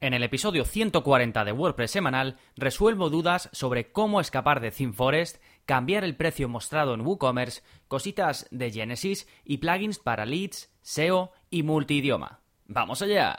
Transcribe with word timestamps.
En 0.00 0.14
el 0.14 0.22
episodio 0.22 0.64
140 0.64 1.44
de 1.44 1.50
WordPress 1.50 1.90
semanal 1.90 2.36
resuelvo 2.56 3.10
dudas 3.10 3.48
sobre 3.50 3.90
cómo 3.90 4.20
escapar 4.20 4.60
de 4.60 4.70
ThemeForest, 4.70 5.42
cambiar 5.66 6.04
el 6.04 6.14
precio 6.14 6.48
mostrado 6.48 6.94
en 6.94 7.00
WooCommerce, 7.00 7.62
cositas 7.88 8.46
de 8.52 8.70
Genesis 8.70 9.26
y 9.44 9.58
plugins 9.58 9.98
para 9.98 10.24
leads, 10.24 10.72
SEO 10.82 11.32
y 11.50 11.64
multidioma. 11.64 12.38
¡Vamos 12.66 13.02
allá! 13.02 13.38